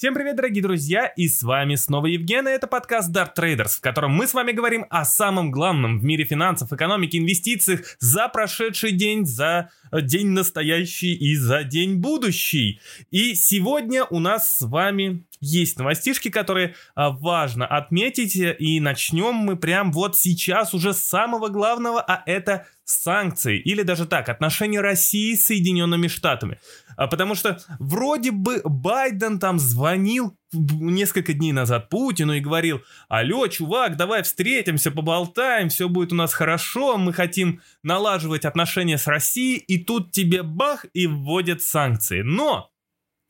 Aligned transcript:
Всем 0.00 0.14
привет, 0.14 0.36
дорогие 0.36 0.62
друзья, 0.62 1.04
и 1.04 1.28
с 1.28 1.42
вами 1.42 1.74
снова 1.74 2.06
Евген, 2.06 2.48
и 2.48 2.50
это 2.50 2.66
подкаст 2.66 3.14
Dart 3.14 3.34
Traders, 3.36 3.76
в 3.76 3.80
котором 3.82 4.12
мы 4.12 4.26
с 4.26 4.32
вами 4.32 4.52
говорим 4.52 4.86
о 4.88 5.04
самом 5.04 5.50
главном 5.50 6.00
в 6.00 6.04
мире 6.04 6.24
финансов, 6.24 6.72
экономики, 6.72 7.18
инвестициях 7.18 7.82
за 7.98 8.28
прошедший 8.28 8.92
день, 8.92 9.26
за 9.26 9.68
э, 9.92 10.00
день 10.00 10.28
настоящий 10.28 11.12
и 11.12 11.36
за 11.36 11.64
день 11.64 11.96
будущий. 11.96 12.80
И 13.10 13.34
сегодня 13.34 14.04
у 14.04 14.20
нас 14.20 14.56
с 14.56 14.62
вами 14.62 15.22
есть 15.40 15.78
новостишки, 15.78 16.28
которые 16.28 16.74
а, 16.94 17.10
важно 17.10 17.66
отметить, 17.66 18.36
и 18.36 18.80
начнем 18.80 19.34
мы 19.34 19.56
прям 19.56 19.90
вот 19.92 20.16
сейчас 20.16 20.74
уже 20.74 20.92
с 20.92 20.98
самого 20.98 21.48
главного, 21.48 22.00
а 22.00 22.22
это 22.26 22.66
санкции, 22.84 23.58
или 23.58 23.82
даже 23.82 24.06
так, 24.06 24.28
отношения 24.28 24.80
России 24.80 25.34
с 25.34 25.46
Соединенными 25.46 26.08
Штатами. 26.08 26.58
А 26.96 27.06
потому 27.06 27.34
что 27.34 27.58
вроде 27.78 28.32
бы 28.32 28.60
Байден 28.64 29.38
там 29.38 29.58
звонил 29.58 30.36
несколько 30.52 31.32
дней 31.32 31.52
назад 31.52 31.88
Путину 31.88 32.34
и 32.34 32.40
говорил, 32.40 32.82
алло, 33.08 33.46
чувак, 33.46 33.96
давай 33.96 34.22
встретимся, 34.22 34.90
поболтаем, 34.90 35.68
все 35.68 35.88
будет 35.88 36.12
у 36.12 36.16
нас 36.16 36.34
хорошо, 36.34 36.98
мы 36.98 37.12
хотим 37.12 37.60
налаживать 37.82 38.44
отношения 38.44 38.98
с 38.98 39.06
Россией, 39.06 39.56
и 39.58 39.82
тут 39.82 40.10
тебе 40.10 40.42
бах 40.42 40.84
и 40.92 41.06
вводят 41.06 41.62
санкции. 41.62 42.22
Но 42.22 42.70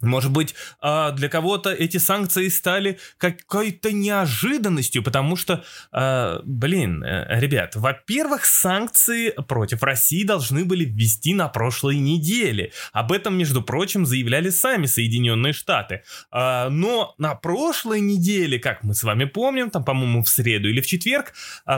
может 0.03 0.31
быть, 0.31 0.55
а, 0.81 1.13
для 1.13 1.29
кого-то 1.29 1.71
эти 1.71 1.99
санкции 1.99 2.49
стали 2.49 2.99
какой-то 3.19 3.93
неожиданностью, 3.93 5.03
потому 5.03 5.37
что, 5.37 5.65
а, 5.93 6.41
блин, 6.45 7.05
э, 7.05 7.39
ребят, 7.39 7.77
во-первых, 7.77 8.45
санкции 8.45 9.31
против 9.49 9.83
России 9.83 10.25
должны 10.25 10.65
были 10.65 10.85
ввести 10.85 11.35
на 11.35 11.49
прошлой 11.49 11.97
неделе. 11.97 12.73
Об 12.93 13.13
этом, 13.13 13.37
между 13.37 13.63
прочим, 13.63 14.07
заявляли 14.07 14.51
сами 14.51 14.87
Соединенные 14.87 15.53
Штаты. 15.53 16.03
А, 16.31 16.71
но 16.71 17.15
на 17.19 17.35
прошлой 17.35 18.01
неделе, 18.01 18.59
как 18.59 18.83
мы 18.83 18.95
с 18.95 19.03
вами 19.03 19.25
помним, 19.25 19.71
там, 19.71 19.85
по-моему, 19.85 20.23
в 20.23 20.29
среду 20.29 20.69
или 20.69 20.81
в 20.81 20.87
четверг, 20.87 21.33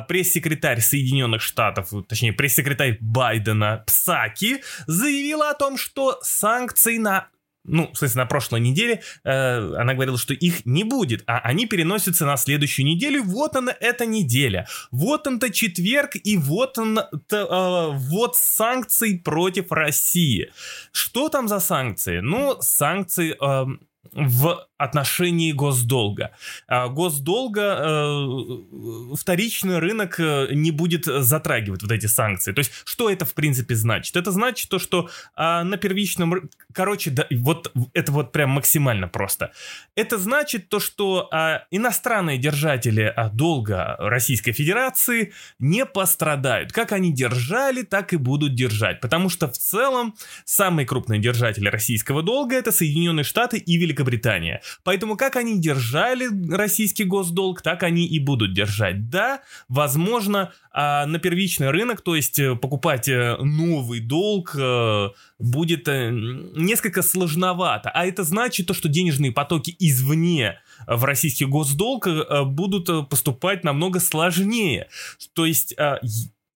пресс-секретарь 0.08 0.80
Соединенных 0.80 1.42
Штатов, 1.42 1.90
точнее, 2.08 2.32
пресс-секретарь 2.32 2.98
Байдена 3.00 3.82
Псаки 3.86 4.62
заявила 4.86 5.50
о 5.50 5.54
том, 5.54 5.76
что 5.76 6.18
санкции 6.22 6.98
на 6.98 7.28
ну, 7.64 7.90
в 7.92 7.96
смысле, 7.96 8.22
на 8.22 8.26
прошлой 8.26 8.60
неделе 8.60 9.02
э, 9.24 9.74
она 9.76 9.94
говорила, 9.94 10.18
что 10.18 10.34
их 10.34 10.66
не 10.66 10.84
будет, 10.84 11.22
а 11.26 11.38
они 11.38 11.66
переносятся 11.66 12.26
на 12.26 12.36
следующую 12.36 12.86
неделю. 12.86 13.22
Вот 13.22 13.56
она, 13.56 13.74
эта 13.78 14.04
неделя. 14.04 14.66
Вот 14.90 15.26
он-то 15.26 15.50
четверг, 15.50 16.10
и 16.14 16.36
вот 16.36 16.78
он, 16.78 16.98
э, 16.98 17.88
вот 17.92 18.36
санкции 18.36 19.16
против 19.16 19.70
России. 19.70 20.50
Что 20.92 21.28
там 21.28 21.48
за 21.48 21.60
санкции? 21.60 22.20
Ну, 22.20 22.56
санкции... 22.60 23.36
Э, 23.40 23.66
в 24.12 24.66
отношении 24.84 25.52
госдолга. 25.52 26.32
А 26.66 26.88
госдолга 26.88 27.78
э, 27.80 29.14
вторичный 29.16 29.78
рынок 29.78 30.18
э, 30.18 30.48
не 30.52 30.70
будет 30.70 31.04
затрагивать 31.04 31.82
вот 31.82 31.92
эти 31.92 32.06
санкции. 32.06 32.52
То 32.52 32.58
есть, 32.60 32.72
что 32.84 33.10
это 33.10 33.24
в 33.24 33.34
принципе 33.34 33.74
значит? 33.74 34.16
Это 34.16 34.30
значит 34.32 34.68
то, 34.70 34.78
что 34.78 35.08
э, 35.36 35.62
на 35.62 35.76
первичном... 35.76 36.50
Короче, 36.72 37.10
да, 37.10 37.26
вот 37.30 37.72
это 37.92 38.12
вот 38.12 38.32
прям 38.32 38.50
максимально 38.50 39.08
просто. 39.08 39.52
Это 39.94 40.18
значит 40.18 40.68
то, 40.68 40.80
что 40.80 41.28
э, 41.32 41.60
иностранные 41.70 42.38
держатели 42.38 43.12
э, 43.14 43.30
долга 43.32 43.96
Российской 43.98 44.52
Федерации 44.52 45.32
не 45.58 45.86
пострадают. 45.86 46.72
Как 46.72 46.92
они 46.92 47.12
держали, 47.12 47.82
так 47.82 48.12
и 48.12 48.16
будут 48.16 48.54
держать. 48.54 49.00
Потому 49.00 49.28
что 49.28 49.48
в 49.48 49.56
целом 49.56 50.14
самые 50.44 50.86
крупные 50.86 51.20
держатели 51.20 51.68
российского 51.68 52.22
долга 52.22 52.56
это 52.56 52.72
Соединенные 52.72 53.24
Штаты 53.24 53.58
и 53.58 53.76
Великобритания. 53.76 54.60
Поэтому 54.84 55.16
как 55.16 55.36
они 55.36 55.60
держали 55.60 56.28
российский 56.52 57.04
госдолг, 57.04 57.62
так 57.62 57.82
они 57.82 58.06
и 58.06 58.18
будут 58.18 58.54
держать. 58.54 59.08
Да, 59.08 59.40
возможно, 59.68 60.52
а, 60.72 61.06
на 61.06 61.18
первичный 61.18 61.70
рынок, 61.70 62.00
то 62.00 62.16
есть 62.16 62.38
э, 62.38 62.56
покупать 62.56 63.08
э, 63.08 63.36
новый 63.36 64.00
долг 64.00 64.56
э, 64.58 65.08
будет 65.38 65.86
несколько 65.86 67.02
сложновато. 67.02 67.90
А 67.90 68.06
это 68.06 68.24
значит 68.24 68.66
то, 68.66 68.74
что 68.74 68.88
денежные 68.88 69.32
потоки 69.32 69.74
извне 69.78 70.60
в 70.86 71.04
российский 71.04 71.44
госдолг 71.44 72.06
будут 72.46 73.08
поступать 73.08 73.64
намного 73.64 74.00
сложнее. 74.00 74.88
То 75.34 75.46
есть 75.46 75.74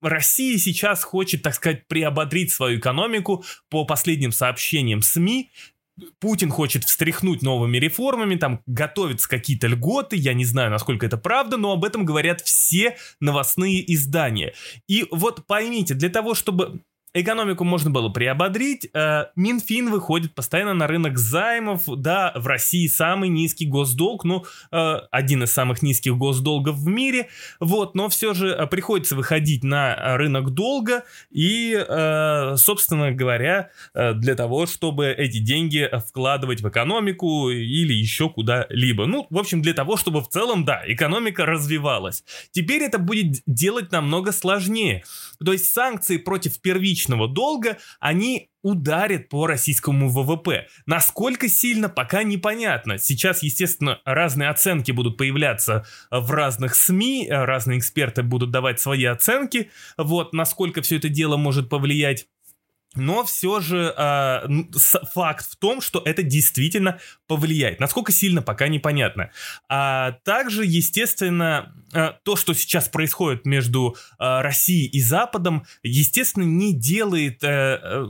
Россия 0.00 0.58
сейчас 0.58 1.04
хочет, 1.04 1.42
так 1.42 1.54
сказать, 1.54 1.86
приободрить 1.86 2.52
свою 2.52 2.78
экономику 2.78 3.44
по 3.68 3.84
последним 3.84 4.32
сообщениям 4.32 5.02
СМИ. 5.02 5.50
Путин 6.18 6.50
хочет 6.50 6.84
встряхнуть 6.84 7.42
новыми 7.42 7.78
реформами, 7.78 8.36
там 8.36 8.62
готовятся 8.66 9.28
какие-то 9.28 9.66
льготы, 9.66 10.16
я 10.16 10.34
не 10.34 10.44
знаю, 10.44 10.70
насколько 10.70 11.06
это 11.06 11.16
правда, 11.16 11.56
но 11.56 11.72
об 11.72 11.84
этом 11.84 12.04
говорят 12.04 12.42
все 12.42 12.96
новостные 13.20 13.92
издания. 13.94 14.54
И 14.88 15.06
вот 15.10 15.46
поймите, 15.46 15.94
для 15.94 16.10
того, 16.10 16.34
чтобы 16.34 16.82
экономику 17.20 17.64
можно 17.64 17.90
было 17.90 18.08
приободрить. 18.08 18.88
Э, 18.92 19.26
Минфин 19.36 19.90
выходит 19.90 20.34
постоянно 20.34 20.74
на 20.74 20.86
рынок 20.86 21.18
займов. 21.18 21.82
Да, 21.86 22.32
в 22.36 22.46
России 22.46 22.86
самый 22.86 23.28
низкий 23.28 23.66
госдолг, 23.66 24.24
ну, 24.24 24.44
э, 24.70 24.96
один 25.10 25.42
из 25.42 25.52
самых 25.52 25.82
низких 25.82 26.16
госдолгов 26.16 26.76
в 26.76 26.86
мире. 26.86 27.28
Вот, 27.58 27.94
но 27.94 28.08
все 28.08 28.34
же 28.34 28.48
э, 28.48 28.66
приходится 28.66 29.16
выходить 29.16 29.64
на 29.64 30.16
рынок 30.16 30.50
долга 30.50 31.04
и, 31.30 31.74
собственно 32.56 33.12
говоря, 33.12 33.70
для 33.94 34.34
того, 34.34 34.66
чтобы 34.66 35.06
эти 35.06 35.38
деньги 35.38 35.88
вкладывать 36.08 36.60
в 36.60 36.68
экономику 36.68 37.50
или 37.50 37.92
еще 37.92 38.28
куда-либо. 38.28 39.06
Ну, 39.06 39.26
в 39.30 39.38
общем, 39.38 39.62
для 39.62 39.72
того, 39.72 39.96
чтобы 39.96 40.20
в 40.20 40.28
целом, 40.28 40.64
да, 40.64 40.82
экономика 40.86 41.46
развивалась. 41.46 42.24
Теперь 42.50 42.82
это 42.82 42.98
будет 42.98 43.42
делать 43.46 43.92
намного 43.92 44.32
сложнее. 44.32 45.04
То 45.44 45.52
есть 45.52 45.72
санкции 45.72 46.16
против 46.16 46.60
первичного 47.06 47.28
долга, 47.28 47.78
они 48.00 48.50
ударят 48.62 49.28
по 49.28 49.46
российскому 49.46 50.08
ВВП. 50.08 50.66
Насколько 50.86 51.48
сильно, 51.48 51.88
пока 51.88 52.24
непонятно. 52.24 52.98
Сейчас, 52.98 53.42
естественно, 53.42 54.00
разные 54.04 54.48
оценки 54.48 54.90
будут 54.90 55.16
появляться 55.16 55.86
в 56.10 56.30
разных 56.32 56.74
СМИ, 56.74 57.28
разные 57.30 57.78
эксперты 57.78 58.22
будут 58.22 58.50
давать 58.50 58.80
свои 58.80 59.04
оценки, 59.04 59.70
вот, 59.96 60.32
насколько 60.32 60.82
все 60.82 60.96
это 60.96 61.08
дело 61.08 61.36
может 61.36 61.68
повлиять 61.68 62.26
но 62.96 63.24
все 63.24 63.60
же 63.60 63.94
э, 63.96 64.48
факт 65.14 65.50
в 65.50 65.56
том, 65.56 65.80
что 65.80 66.02
это 66.04 66.22
действительно 66.22 66.98
повлияет. 67.26 67.80
Насколько 67.80 68.12
сильно, 68.12 68.42
пока 68.42 68.68
непонятно. 68.68 69.30
А 69.68 70.12
также, 70.24 70.64
естественно, 70.64 71.74
э, 71.92 72.12
то, 72.22 72.36
что 72.36 72.54
сейчас 72.54 72.88
происходит 72.88 73.46
между 73.46 73.96
э, 74.18 74.40
Россией 74.40 74.86
и 74.86 75.00
Западом, 75.00 75.64
естественно, 75.82 76.44
не 76.44 76.74
делает 76.74 77.42
э, 77.44 77.80
э 77.82 78.06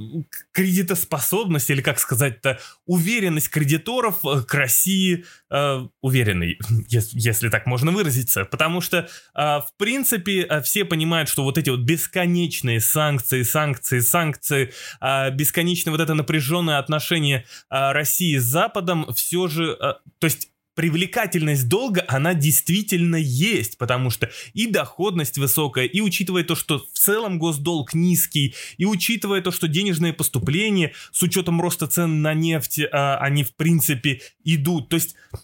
кредитоспособность, 0.53 1.71
или 1.71 1.83
как 1.83 1.99
сказать-то, 1.99 2.59
уверенность 2.87 3.51
кредиторов 3.51 4.25
э, 4.25 4.43
к 4.43 4.55
России 4.55 5.25
э, 5.51 5.87
уверенной, 6.01 6.59
если, 6.89 7.19
если 7.19 7.49
так 7.49 7.67
можно 7.67 7.91
выразиться. 7.91 8.45
Потому 8.45 8.81
что, 8.81 8.99
э, 8.99 9.07
в 9.35 9.69
принципе, 9.77 10.43
э, 10.43 10.63
все 10.63 10.85
понимают, 10.85 11.29
что 11.29 11.45
вот 11.45 11.59
эти 11.59 11.71
вот 11.71 11.81
бесконечные 11.81 12.81
санкции, 12.81 13.43
санкции, 13.43 14.01
санкции, 14.01 14.73
э, 15.01 15.31
бесконечное 15.31 15.93
вот 15.93 16.01
это 16.01 16.15
напряженное 16.15 16.79
отношение 16.79 17.45
э, 17.71 17.93
России 17.93 18.39
с 18.39 18.45
Западом, 18.45 19.13
все 19.13 19.49
же, 19.49 19.77
э, 19.81 19.95
то 20.19 20.25
есть 20.27 20.51
привлекательность 20.77 21.69
долга, 21.69 22.05
она 22.07 22.35
действительно 22.35 23.17
есть, 23.17 23.79
потому 23.79 24.11
что 24.11 24.31
и 24.53 24.67
доходность 24.67 25.39
высокая, 25.39 25.87
и 25.87 26.01
учитывая 26.01 26.45
то, 26.45 26.55
что 26.55 26.79
в 26.93 26.99
целом 26.99 27.39
госдолг 27.39 27.95
низкий, 27.95 28.55
и 28.77 28.85
учитывая 28.85 29.41
то, 29.41 29.51
что 29.51 29.69
денежные 29.69 30.13
поступления 30.13 30.93
с 31.13 31.23
учетом 31.23 31.63
роста 31.63 31.87
цен 31.87 32.21
на 32.21 32.35
нефть, 32.35 32.81
а, 32.93 33.17
они 33.17 33.43
в 33.43 33.57
принципе 33.57 34.21
идут. 34.45 34.91
То 34.91 34.97
есть 34.97 35.15
а, 35.33 35.39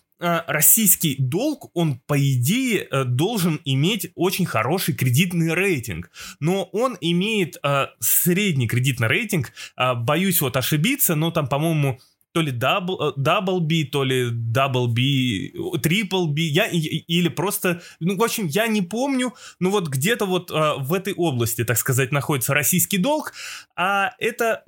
российский 0.46 1.16
долг, 1.18 1.70
он, 1.74 2.00
по 2.06 2.18
идее, 2.18 2.86
э, 2.90 3.04
должен 3.04 3.60
иметь 3.64 4.10
очень 4.14 4.46
хороший 4.46 4.94
кредитный 4.94 5.54
рейтинг. 5.54 6.10
Но 6.40 6.64
он 6.72 6.96
имеет 7.00 7.56
а, 7.62 7.90
средний 8.00 8.68
кредитный 8.68 9.08
рейтинг. 9.08 9.52
Боюсь 9.76 10.40
вот 10.40 10.56
ошибиться, 10.56 11.14
но 11.14 11.30
там, 11.30 11.48
по-моему, 11.48 11.98
то 12.32 12.40
ли 12.40 12.52
double, 12.52 13.14
double 13.16 13.60
B, 13.60 13.84
то 13.84 14.04
ли 14.04 14.30
double 14.30 14.88
B, 14.88 15.52
triple 15.78 16.26
B, 16.26 16.42
я, 16.42 16.66
или 16.66 17.28
просто, 17.28 17.82
ну, 18.00 18.16
в 18.16 18.22
общем, 18.22 18.46
я 18.46 18.66
не 18.66 18.82
помню, 18.82 19.34
но 19.60 19.70
вот 19.70 19.88
где-то 19.88 20.24
вот 20.24 20.50
а, 20.50 20.76
в 20.76 20.94
этой 20.94 21.12
области, 21.12 21.64
так 21.64 21.76
сказать, 21.76 22.10
находится 22.10 22.54
российский 22.54 22.98
долг, 22.98 23.32
а 23.76 24.12
это, 24.18 24.64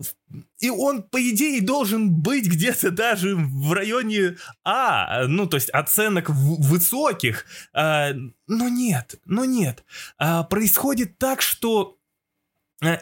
и 0.60 0.68
он, 0.70 1.02
по 1.02 1.18
идее, 1.18 1.62
должен 1.62 2.10
быть 2.10 2.46
где-то 2.46 2.90
даже 2.90 3.34
в 3.34 3.72
районе 3.72 4.36
А, 4.64 5.26
ну, 5.26 5.46
то 5.46 5.56
есть 5.56 5.70
оценок 5.70 6.28
высоких, 6.28 7.46
а, 7.72 8.12
но 8.46 8.68
нет, 8.68 9.16
но 9.24 9.44
нет, 9.44 9.84
а, 10.18 10.42
происходит 10.44 11.18
так, 11.18 11.40
что 11.40 11.96
Э, 11.96 12.03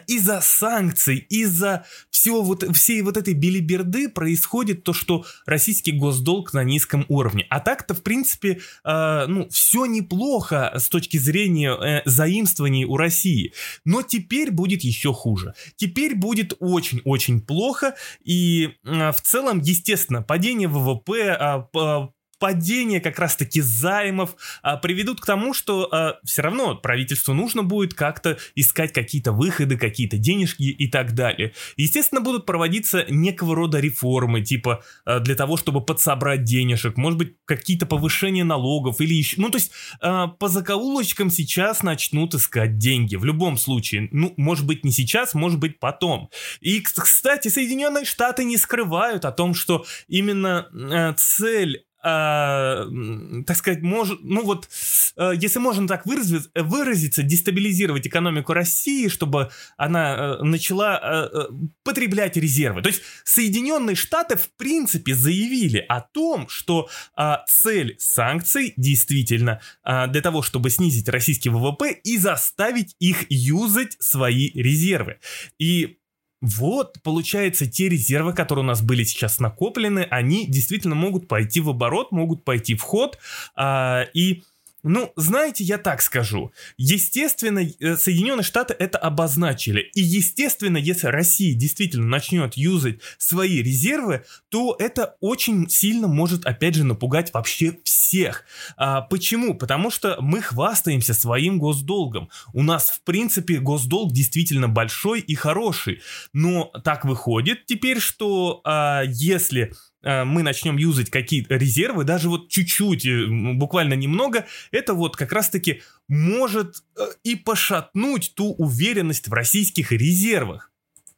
из-за 0.07 0.39
санкций, 0.41 1.17
из-за 1.29 1.85
всего 2.09 2.41
вот, 2.41 2.63
всей 2.75 3.01
вот 3.01 3.17
этой 3.17 3.33
билиберды 3.33 4.07
происходит 4.07 4.83
то, 4.83 4.93
что 4.93 5.25
российский 5.45 5.91
госдолг 5.91 6.53
на 6.53 6.63
низком 6.63 7.05
уровне. 7.09 7.45
А 7.49 7.59
так-то, 7.59 7.93
в 7.93 8.01
принципе, 8.01 8.59
э, 8.85 9.25
ну, 9.27 9.49
все 9.49 9.85
неплохо 9.85 10.71
с 10.75 10.87
точки 10.89 11.17
зрения 11.17 11.73
э, 11.73 12.01
заимствований 12.05 12.85
у 12.85 12.97
России. 12.97 13.53
Но 13.83 14.03
теперь 14.03 14.51
будет 14.51 14.83
еще 14.83 15.13
хуже. 15.13 15.53
Теперь 15.75 16.15
будет 16.15 16.53
очень-очень 16.59 17.41
плохо. 17.41 17.95
И 18.23 18.75
э, 18.85 19.11
в 19.11 19.21
целом, 19.21 19.59
естественно, 19.59 20.21
падение 20.21 20.67
ВВП, 20.67 21.37
э, 21.73 22.07
падение 22.43 22.99
как 22.99 23.19
раз-таки 23.19 23.61
займов 23.61 24.35
а, 24.63 24.75
приведут 24.75 25.21
к 25.21 25.25
тому, 25.25 25.53
что 25.53 25.87
а, 25.89 26.19
все 26.25 26.41
равно 26.41 26.75
правительству 26.75 27.33
нужно 27.33 27.63
будет 27.63 27.93
как-то 27.93 28.37
искать 28.53 28.91
какие-то 28.91 29.31
выходы, 29.31 29.77
какие-то 29.77 30.17
денежки 30.17 30.63
и 30.63 30.91
так 30.91 31.13
далее. 31.13 31.53
Естественно, 31.77 32.19
будут 32.19 32.45
проводиться 32.45 33.05
некого 33.07 33.55
рода 33.55 33.79
реформы, 33.79 34.41
типа 34.41 34.83
а, 35.05 35.21
для 35.21 35.35
того, 35.35 35.55
чтобы 35.55 35.85
подсобрать 35.85 36.43
денежек, 36.43 36.97
может 36.97 37.17
быть, 37.17 37.37
какие-то 37.45 37.85
повышения 37.85 38.43
налогов 38.43 38.99
или 38.99 39.13
еще... 39.13 39.39
Ну, 39.39 39.49
то 39.49 39.57
есть 39.57 39.71
а, 40.01 40.27
по 40.27 40.49
закоулочкам 40.49 41.29
сейчас 41.29 41.81
начнут 41.81 42.35
искать 42.35 42.77
деньги, 42.77 43.15
в 43.15 43.23
любом 43.23 43.55
случае. 43.55 44.09
Ну, 44.11 44.33
может 44.35 44.65
быть, 44.65 44.83
не 44.83 44.91
сейчас, 44.91 45.33
может 45.33 45.59
быть, 45.59 45.79
потом. 45.79 46.29
И, 46.59 46.81
кстати, 46.81 47.47
Соединенные 47.47 48.03
Штаты 48.03 48.43
не 48.43 48.57
скрывают 48.57 49.23
о 49.23 49.31
том, 49.31 49.53
что 49.53 49.85
именно 50.09 50.67
а, 50.73 51.13
цель 51.13 51.85
э, 52.03 53.43
так 53.45 53.57
сказать, 53.57 53.81
может, 53.81 54.19
ну 54.23 54.43
вот, 54.43 54.69
э, 55.17 55.31
если 55.39 55.59
можно 55.59 55.87
так 55.87 56.05
выразить, 56.05 56.49
выразиться, 56.55 57.23
дестабилизировать 57.23 58.07
экономику 58.07 58.53
России, 58.53 59.07
чтобы 59.07 59.49
она 59.77 60.37
э, 60.39 60.43
начала 60.43 60.99
э, 61.01 61.29
э, 61.33 61.43
потреблять 61.83 62.37
резервы. 62.37 62.81
То 62.81 62.89
есть 62.89 63.01
Соединенные 63.23 63.95
Штаты 63.95 64.35
в 64.35 64.49
принципе 64.57 65.15
заявили 65.15 65.83
о 65.87 66.01
том, 66.01 66.47
что 66.49 66.89
э, 67.17 67.35
цель 67.47 67.95
санкций 67.99 68.73
действительно 68.77 69.61
э, 69.85 70.07
для 70.07 70.21
того, 70.21 70.41
чтобы 70.41 70.69
снизить 70.69 71.09
российский 71.09 71.49
ВВП 71.49 71.91
и 72.03 72.17
заставить 72.17 72.95
их 72.99 73.25
юзать 73.29 73.95
свои 73.99 74.49
резервы. 74.53 75.19
И 75.57 75.97
вот, 76.43 77.01
получается, 77.03 77.67
те 77.67 77.87
резервы, 77.87 78.33
которые 78.33 78.65
у 78.65 78.67
нас 78.67 78.81
были 78.81 79.05
сейчас 79.05 79.39
накоплены, 79.39 80.05
они 80.11 80.45
действительно 80.45 80.93
могут 80.93 81.29
пойти 81.29 81.61
в 81.61 81.69
оборот, 81.69 82.11
могут 82.11 82.43
пойти 82.43 82.75
в 82.75 82.81
ход, 82.81 83.17
а, 83.55 84.03
и 84.13 84.43
ну, 84.83 85.13
знаете, 85.15 85.63
я 85.63 85.77
так 85.77 86.01
скажу. 86.01 86.51
Естественно, 86.77 87.59
э, 87.59 87.95
Соединенные 87.95 88.43
Штаты 88.43 88.75
это 88.77 88.97
обозначили. 88.97 89.89
И 89.95 90.01
естественно, 90.01 90.77
если 90.77 91.07
Россия 91.07 91.55
действительно 91.55 92.05
начнет 92.05 92.55
юзать 92.55 92.99
свои 93.17 93.61
резервы, 93.61 94.25
то 94.49 94.75
это 94.77 95.15
очень 95.21 95.69
сильно 95.69 96.07
может, 96.07 96.45
опять 96.45 96.75
же, 96.75 96.83
напугать 96.83 97.33
вообще 97.33 97.77
всех. 97.83 98.43
А, 98.75 99.01
почему? 99.01 99.55
Потому 99.55 99.89
что 99.89 100.17
мы 100.19 100.41
хвастаемся 100.41 101.13
своим 101.13 101.59
госдолгом. 101.59 102.29
У 102.51 102.61
нас, 102.61 102.91
в 102.91 103.01
принципе, 103.03 103.59
госдолг 103.59 104.11
действительно 104.11 104.67
большой 104.67 105.21
и 105.21 105.33
хороший. 105.35 106.01
Но 106.33 106.71
так 106.83 107.05
выходит 107.05 107.65
теперь, 107.65 107.99
что 107.99 108.59
а, 108.65 109.03
если 109.05 109.73
мы 110.03 110.43
начнем 110.43 110.77
юзать 110.77 111.09
какие-то 111.09 111.55
резервы, 111.55 112.03
даже 112.03 112.29
вот 112.29 112.49
чуть-чуть, 112.49 113.05
э, 113.05 113.25
буквально 113.53 113.93
немного, 113.93 114.45
это 114.71 114.93
вот 114.93 115.15
как 115.15 115.31
раз-таки 115.31 115.81
может 116.07 116.83
э, 116.97 117.03
и 117.23 117.35
пошатнуть 117.35 118.33
ту 118.35 118.53
уверенность 118.53 119.27
в 119.27 119.33
российских 119.33 119.91
резервах. 119.91 120.73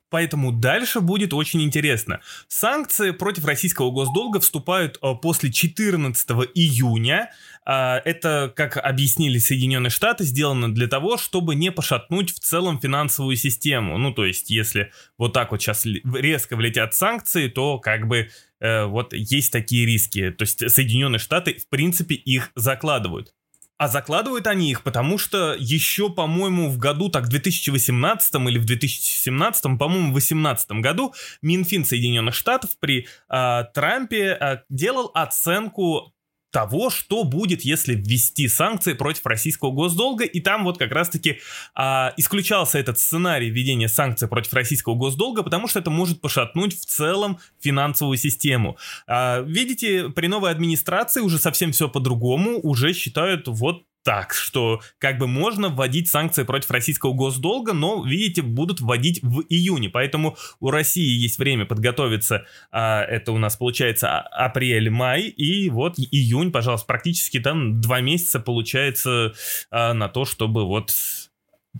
Поэтому 0.09 0.51
дальше 0.51 1.01
будет 1.01 1.33
очень 1.33 1.61
интересно. 1.61 2.21
Санкции 2.47 3.11
против 3.11 3.43
российского 3.45 3.91
госдолга 3.91 4.39
вступают 4.39 4.97
после 5.21 5.51
14 5.51 6.29
июня. 6.53 7.31
Это, 7.65 8.53
как 8.55 8.77
объяснили 8.77 9.39
Соединенные 9.39 9.89
Штаты, 9.89 10.23
сделано 10.23 10.73
для 10.73 10.87
того, 10.87 11.17
чтобы 11.17 11.55
не 11.55 11.71
пошатнуть 11.71 12.31
в 12.31 12.39
целом 12.39 12.79
финансовую 12.79 13.35
систему. 13.35 13.97
Ну, 13.97 14.13
то 14.13 14.25
есть, 14.25 14.49
если 14.51 14.91
вот 15.17 15.33
так 15.33 15.51
вот 15.51 15.61
сейчас 15.61 15.85
резко 15.85 16.55
влетят 16.55 16.93
санкции, 16.93 17.49
то 17.49 17.79
как 17.79 18.07
бы 18.07 18.17
э, 18.17 18.29
вот 18.61 19.13
есть 19.13 19.51
такие 19.51 19.85
риски. 19.85 20.31
То 20.31 20.43
есть 20.43 20.69
Соединенные 20.69 21.19
Штаты, 21.19 21.55
в 21.55 21.67
принципе, 21.69 22.15
их 22.15 22.51
закладывают. 22.55 23.33
А 23.77 23.89
закладывают 23.89 24.47
они 24.47 24.71
их, 24.71 24.83
потому 24.83 25.17
что 25.17 25.53
еще, 25.53 26.09
по-моему, 26.09 26.69
в 26.69 26.77
году, 26.77 27.09
так, 27.09 27.25
в 27.25 27.27
2018 27.27 28.35
или 28.35 28.57
в 28.57 28.63
2017, 28.63 29.63
по-моему, 29.77 30.09
в 30.09 30.13
2018 30.13 30.71
году 30.71 31.13
Минфин 31.41 31.83
Соединенных 31.83 32.35
Штатов 32.35 32.69
при 32.79 33.05
э, 33.29 33.63
Трампе 33.73 34.37
э, 34.39 34.57
делал 34.69 35.11
оценку 35.13 36.14
того, 36.55 36.89
что 36.89 37.25
будет, 37.25 37.65
если 37.65 37.95
ввести 37.95 38.47
санкции 38.47 38.93
против 38.93 39.25
российского 39.25 39.71
госдолга. 39.71 40.23
И 40.23 40.39
там 40.39 40.63
вот 40.63 40.77
как 40.77 40.93
раз-таки 40.93 41.41
а, 41.75 42.13
исключался 42.15 42.79
этот 42.79 42.97
сценарий 42.97 43.49
введения 43.49 43.89
санкций 43.89 44.29
против 44.29 44.53
российского 44.53 44.95
госдолга, 44.95 45.43
потому 45.43 45.67
что 45.67 45.79
это 45.79 45.89
может 45.89 46.21
пошатнуть 46.21 46.79
в 46.79 46.85
целом 46.85 47.39
финансовую 47.59 48.15
систему. 48.17 48.77
А, 49.05 49.41
видите, 49.41 50.07
при 50.07 50.27
новой 50.27 50.49
администрации 50.51 51.19
уже 51.19 51.39
совсем 51.39 51.73
все 51.73 51.89
по-другому, 51.89 52.61
уже 52.63 52.93
считают 52.93 53.49
вот 53.49 53.83
так, 54.05 54.35
что 54.35 54.81
как 54.99 55.17
бы 55.17 55.25
можно 55.25 55.69
вводить 55.69 56.09
санкции 56.09 56.43
против 56.43 56.69
российского 56.69 57.13
госдолга, 57.13 57.73
но, 57.73 58.05
видите, 58.05 58.43
будут 58.43 58.79
вводить 58.79 59.19
в 59.23 59.41
июне, 59.49 59.89
поэтому 59.89 60.37
у 60.59 60.69
России 60.69 61.19
есть 61.19 61.39
время 61.39 61.65
подготовиться, 61.65 62.45
а, 62.71 63.01
это 63.03 63.31
у 63.31 63.39
нас 63.39 63.57
получается 63.57 64.19
а, 64.19 64.45
апрель-май, 64.45 65.23
и 65.23 65.71
вот 65.71 65.95
июнь, 65.97 66.51
пожалуйста, 66.51 66.85
практически 66.85 67.39
там 67.39 67.81
два 67.81 67.99
месяца 67.99 68.39
получается 68.39 69.33
а, 69.71 69.93
на 69.93 70.07
то, 70.07 70.23
чтобы 70.23 70.65
вот 70.65 70.93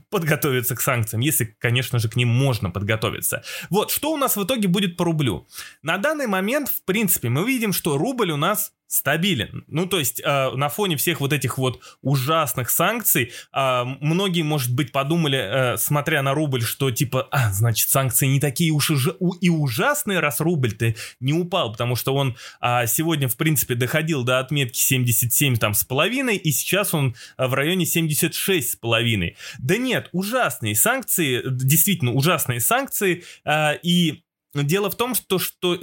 подготовиться 0.10 0.76
к 0.76 0.82
санкциям, 0.82 1.22
если, 1.22 1.56
конечно 1.60 2.00
же, 2.00 2.10
к 2.10 2.16
ним 2.16 2.30
можно 2.30 2.72
подготовиться. 2.72 3.44
Вот, 3.70 3.92
что 3.92 4.12
у 4.12 4.18
нас 4.18 4.36
в 4.36 4.44
итоге 4.44 4.68
будет 4.68 4.98
по 4.98 5.06
рублю? 5.06 5.48
На 5.84 5.98
данный 6.00 6.28
момент, 6.28 6.70
в 6.70 6.84
принципе, 6.84 7.30
мы 7.30 7.46
видим, 7.46 7.72
что 7.72 7.98
рубль 7.98 8.32
у 8.32 8.38
нас 8.38 8.74
стабилен. 8.88 9.64
Ну, 9.68 9.88
то 9.88 10.00
есть 10.00 10.22
э, 10.24 10.52
на 10.52 10.70
фоне 10.70 10.96
всех 10.96 11.20
вот 11.20 11.34
этих 11.34 11.58
вот 11.58 11.82
ужасных 12.02 12.70
санкций, 12.70 13.32
э, 13.54 13.84
многие, 14.00 14.44
может 14.44 14.74
быть, 14.74 14.92
подумали, 14.92 15.74
э, 15.74 15.78
смотря 15.78 16.22
на 16.22 16.34
рубль, 16.34 16.62
что 16.62 16.92
типа, 16.92 17.28
а, 17.32 17.52
значит, 17.52 17.90
санкции 17.90 18.28
не 18.28 18.40
такие 18.40 18.72
уж 18.72 18.92
и 19.42 19.50
ужасные, 19.50 20.20
раз 20.20 20.40
рубль-то 20.40 20.94
не 21.20 21.34
упал, 21.34 21.72
потому 21.72 21.96
что 21.96 22.14
он 22.14 22.38
э, 22.62 22.88
сегодня, 22.88 23.28
в 23.28 23.38
принципе, 23.38 23.76
доходил 23.76 24.24
до 24.24 24.40
отметки 24.40 24.78
77 24.78 25.58
там 25.58 25.74
с 25.74 25.84
половиной, 25.84 26.38
и 26.38 26.52
сейчас 26.52 26.94
он 26.94 27.16
в 27.38 27.54
районе 27.54 27.86
76 27.86 28.72
с 28.72 28.76
половиной. 28.76 29.36
Да 29.60 29.78
нет, 29.78 30.10
ужасные 30.12 30.76
санкции, 30.76 31.42
действительно 31.46 32.14
ужасные 32.14 32.60
санкции, 32.60 33.24
э, 33.46 33.78
и 33.82 34.24
дело 34.54 34.90
в 34.90 34.96
том, 34.96 35.16
что, 35.16 35.40
что 35.40 35.78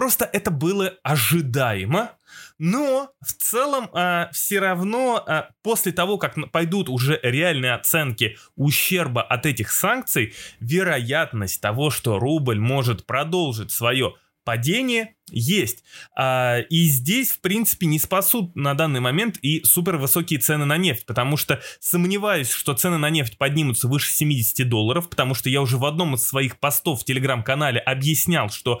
просто 0.00 0.24
это 0.32 0.50
было 0.50 0.94
ожидаемо, 1.02 2.12
но 2.58 3.10
в 3.20 3.34
целом 3.34 3.90
а, 3.92 4.30
все 4.32 4.58
равно 4.58 5.22
а, 5.26 5.50
после 5.62 5.92
того, 5.92 6.16
как 6.16 6.36
пойдут 6.50 6.88
уже 6.88 7.20
реальные 7.22 7.74
оценки 7.74 8.38
ущерба 8.56 9.20
от 9.20 9.44
этих 9.44 9.70
санкций, 9.70 10.32
вероятность 10.58 11.60
того, 11.60 11.90
что 11.90 12.18
рубль 12.18 12.58
может 12.58 13.04
продолжить 13.04 13.72
свое 13.72 14.14
падение 14.42 15.16
есть. 15.30 15.84
А, 16.16 16.58
и 16.58 16.84
здесь, 16.84 17.30
в 17.30 17.40
принципе, 17.40 17.86
не 17.86 17.98
спасут 17.98 18.56
на 18.56 18.74
данный 18.74 19.00
момент 19.00 19.38
и 19.42 19.62
супер 19.64 19.96
высокие 19.96 20.40
цены 20.40 20.64
на 20.64 20.76
нефть, 20.76 21.06
потому 21.06 21.36
что 21.36 21.60
сомневаюсь, 21.78 22.50
что 22.50 22.74
цены 22.74 22.98
на 22.98 23.10
нефть 23.10 23.38
поднимутся 23.38 23.86
выше 23.86 24.12
70 24.12 24.68
долларов, 24.68 25.08
потому 25.08 25.34
что 25.34 25.48
я 25.48 25.60
уже 25.60 25.76
в 25.76 25.84
одном 25.84 26.14
из 26.14 26.26
своих 26.26 26.58
постов 26.58 27.02
в 27.02 27.04
телеграм-канале 27.04 27.78
объяснял, 27.80 28.50
что 28.50 28.80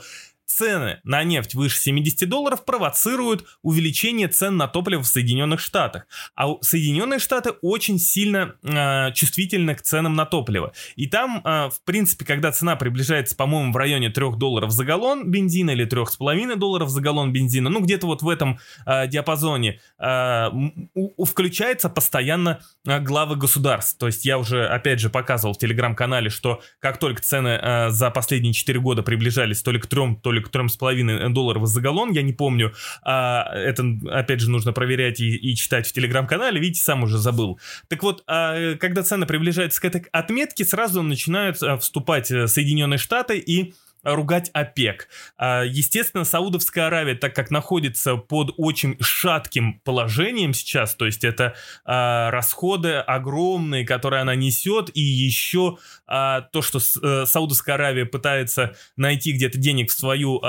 цены 0.50 1.00
на 1.04 1.22
нефть 1.24 1.54
выше 1.54 1.78
70 1.78 2.28
долларов 2.28 2.64
провоцируют 2.64 3.46
увеличение 3.62 4.28
цен 4.28 4.56
на 4.56 4.66
топливо 4.66 5.02
в 5.02 5.06
Соединенных 5.06 5.60
Штатах. 5.60 6.06
А 6.34 6.48
Соединенные 6.60 7.18
Штаты 7.18 7.50
очень 7.62 7.98
сильно 7.98 8.54
э, 8.62 9.12
чувствительны 9.12 9.74
к 9.74 9.82
ценам 9.82 10.14
на 10.14 10.26
топливо. 10.26 10.72
И 10.96 11.06
там, 11.06 11.40
э, 11.44 11.70
в 11.70 11.80
принципе, 11.84 12.24
когда 12.24 12.52
цена 12.52 12.76
приближается, 12.76 13.36
по-моему, 13.36 13.72
в 13.72 13.76
районе 13.76 14.10
3 14.10 14.36
долларов 14.36 14.72
за 14.72 14.84
галлон 14.84 15.30
бензина 15.30 15.70
или 15.70 15.86
3,5 15.86 16.56
долларов 16.56 16.88
за 16.90 17.00
галлон 17.00 17.32
бензина, 17.32 17.70
ну 17.70 17.80
где-то 17.80 18.06
вот 18.06 18.22
в 18.22 18.28
этом 18.28 18.58
э, 18.86 19.06
диапазоне, 19.06 19.80
э, 19.98 20.48
у, 20.94 21.24
включается 21.24 21.88
постоянно 21.88 22.60
главы 22.84 23.36
государств. 23.36 23.98
То 23.98 24.06
есть 24.06 24.24
я 24.24 24.38
уже, 24.38 24.66
опять 24.66 25.00
же, 25.00 25.10
показывал 25.10 25.54
в 25.54 25.58
телеграм-канале, 25.58 26.30
что 26.30 26.60
как 26.80 26.98
только 26.98 27.22
цены 27.22 27.58
э, 27.60 27.90
за 27.90 28.10
последние 28.10 28.52
4 28.52 28.80
года 28.80 29.02
приближались 29.02 29.62
то 29.62 29.70
ли 29.70 29.78
к 29.78 29.86
3, 29.86 30.16
то 30.22 30.32
ли 30.32 30.39
более 30.40 30.42
как 30.42 30.52
3,5 30.52 31.28
долларов 31.30 31.66
за 31.66 31.80
галлон, 31.80 32.12
я 32.12 32.22
не 32.22 32.32
помню. 32.32 32.72
А, 33.02 33.44
это, 33.54 33.84
опять 34.10 34.40
же, 34.40 34.50
нужно 34.50 34.72
проверять 34.72 35.20
и, 35.20 35.36
и 35.36 35.54
читать 35.54 35.86
в 35.86 35.92
телеграм-канале, 35.92 36.60
видите, 36.60 36.82
сам 36.82 37.02
уже 37.02 37.18
забыл. 37.18 37.58
Так 37.88 38.02
вот, 38.02 38.22
а, 38.26 38.76
когда 38.76 39.02
цены 39.02 39.26
приближаются 39.26 39.80
к 39.80 39.84
этой 39.84 40.02
отметке, 40.12 40.64
сразу 40.64 41.02
начинают 41.02 41.62
а, 41.62 41.76
вступать 41.78 42.30
э, 42.30 42.46
Соединенные 42.46 42.98
Штаты 42.98 43.38
и 43.38 43.74
ругать 44.02 44.50
ОПЕК. 44.52 45.08
А, 45.36 45.62
естественно, 45.64 46.24
Саудовская 46.24 46.86
Аравия, 46.86 47.14
так 47.14 47.34
как 47.34 47.50
находится 47.50 48.16
под 48.16 48.54
очень 48.56 48.96
шатким 49.00 49.80
положением 49.84 50.54
сейчас, 50.54 50.94
то 50.94 51.06
есть 51.06 51.24
это 51.24 51.54
а, 51.84 52.30
расходы 52.30 52.94
огромные, 52.94 53.84
которые 53.84 54.22
она 54.22 54.34
несет, 54.34 54.90
и 54.94 55.00
еще 55.00 55.78
а, 56.06 56.42
то, 56.42 56.62
что 56.62 56.78
э, 56.78 57.26
Саудовская 57.26 57.74
Аравия 57.74 58.06
пытается 58.06 58.74
найти 58.96 59.32
где-то 59.32 59.58
денег 59.58 59.90
в 59.90 59.98
свою 59.98 60.40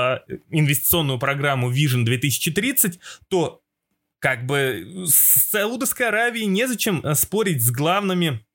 инвестиционную 0.49 1.19
программу 1.19 1.71
Vision 1.71 2.03
2030, 2.03 2.99
то 3.27 3.61
как 4.21 4.45
бы 4.45 5.03
с 5.05 5.49
Саудовской 5.49 6.07
Аравией 6.07 6.45
незачем 6.45 7.01
э, 7.03 7.15
спорить 7.15 7.65
с 7.65 7.71
главными 7.71 8.45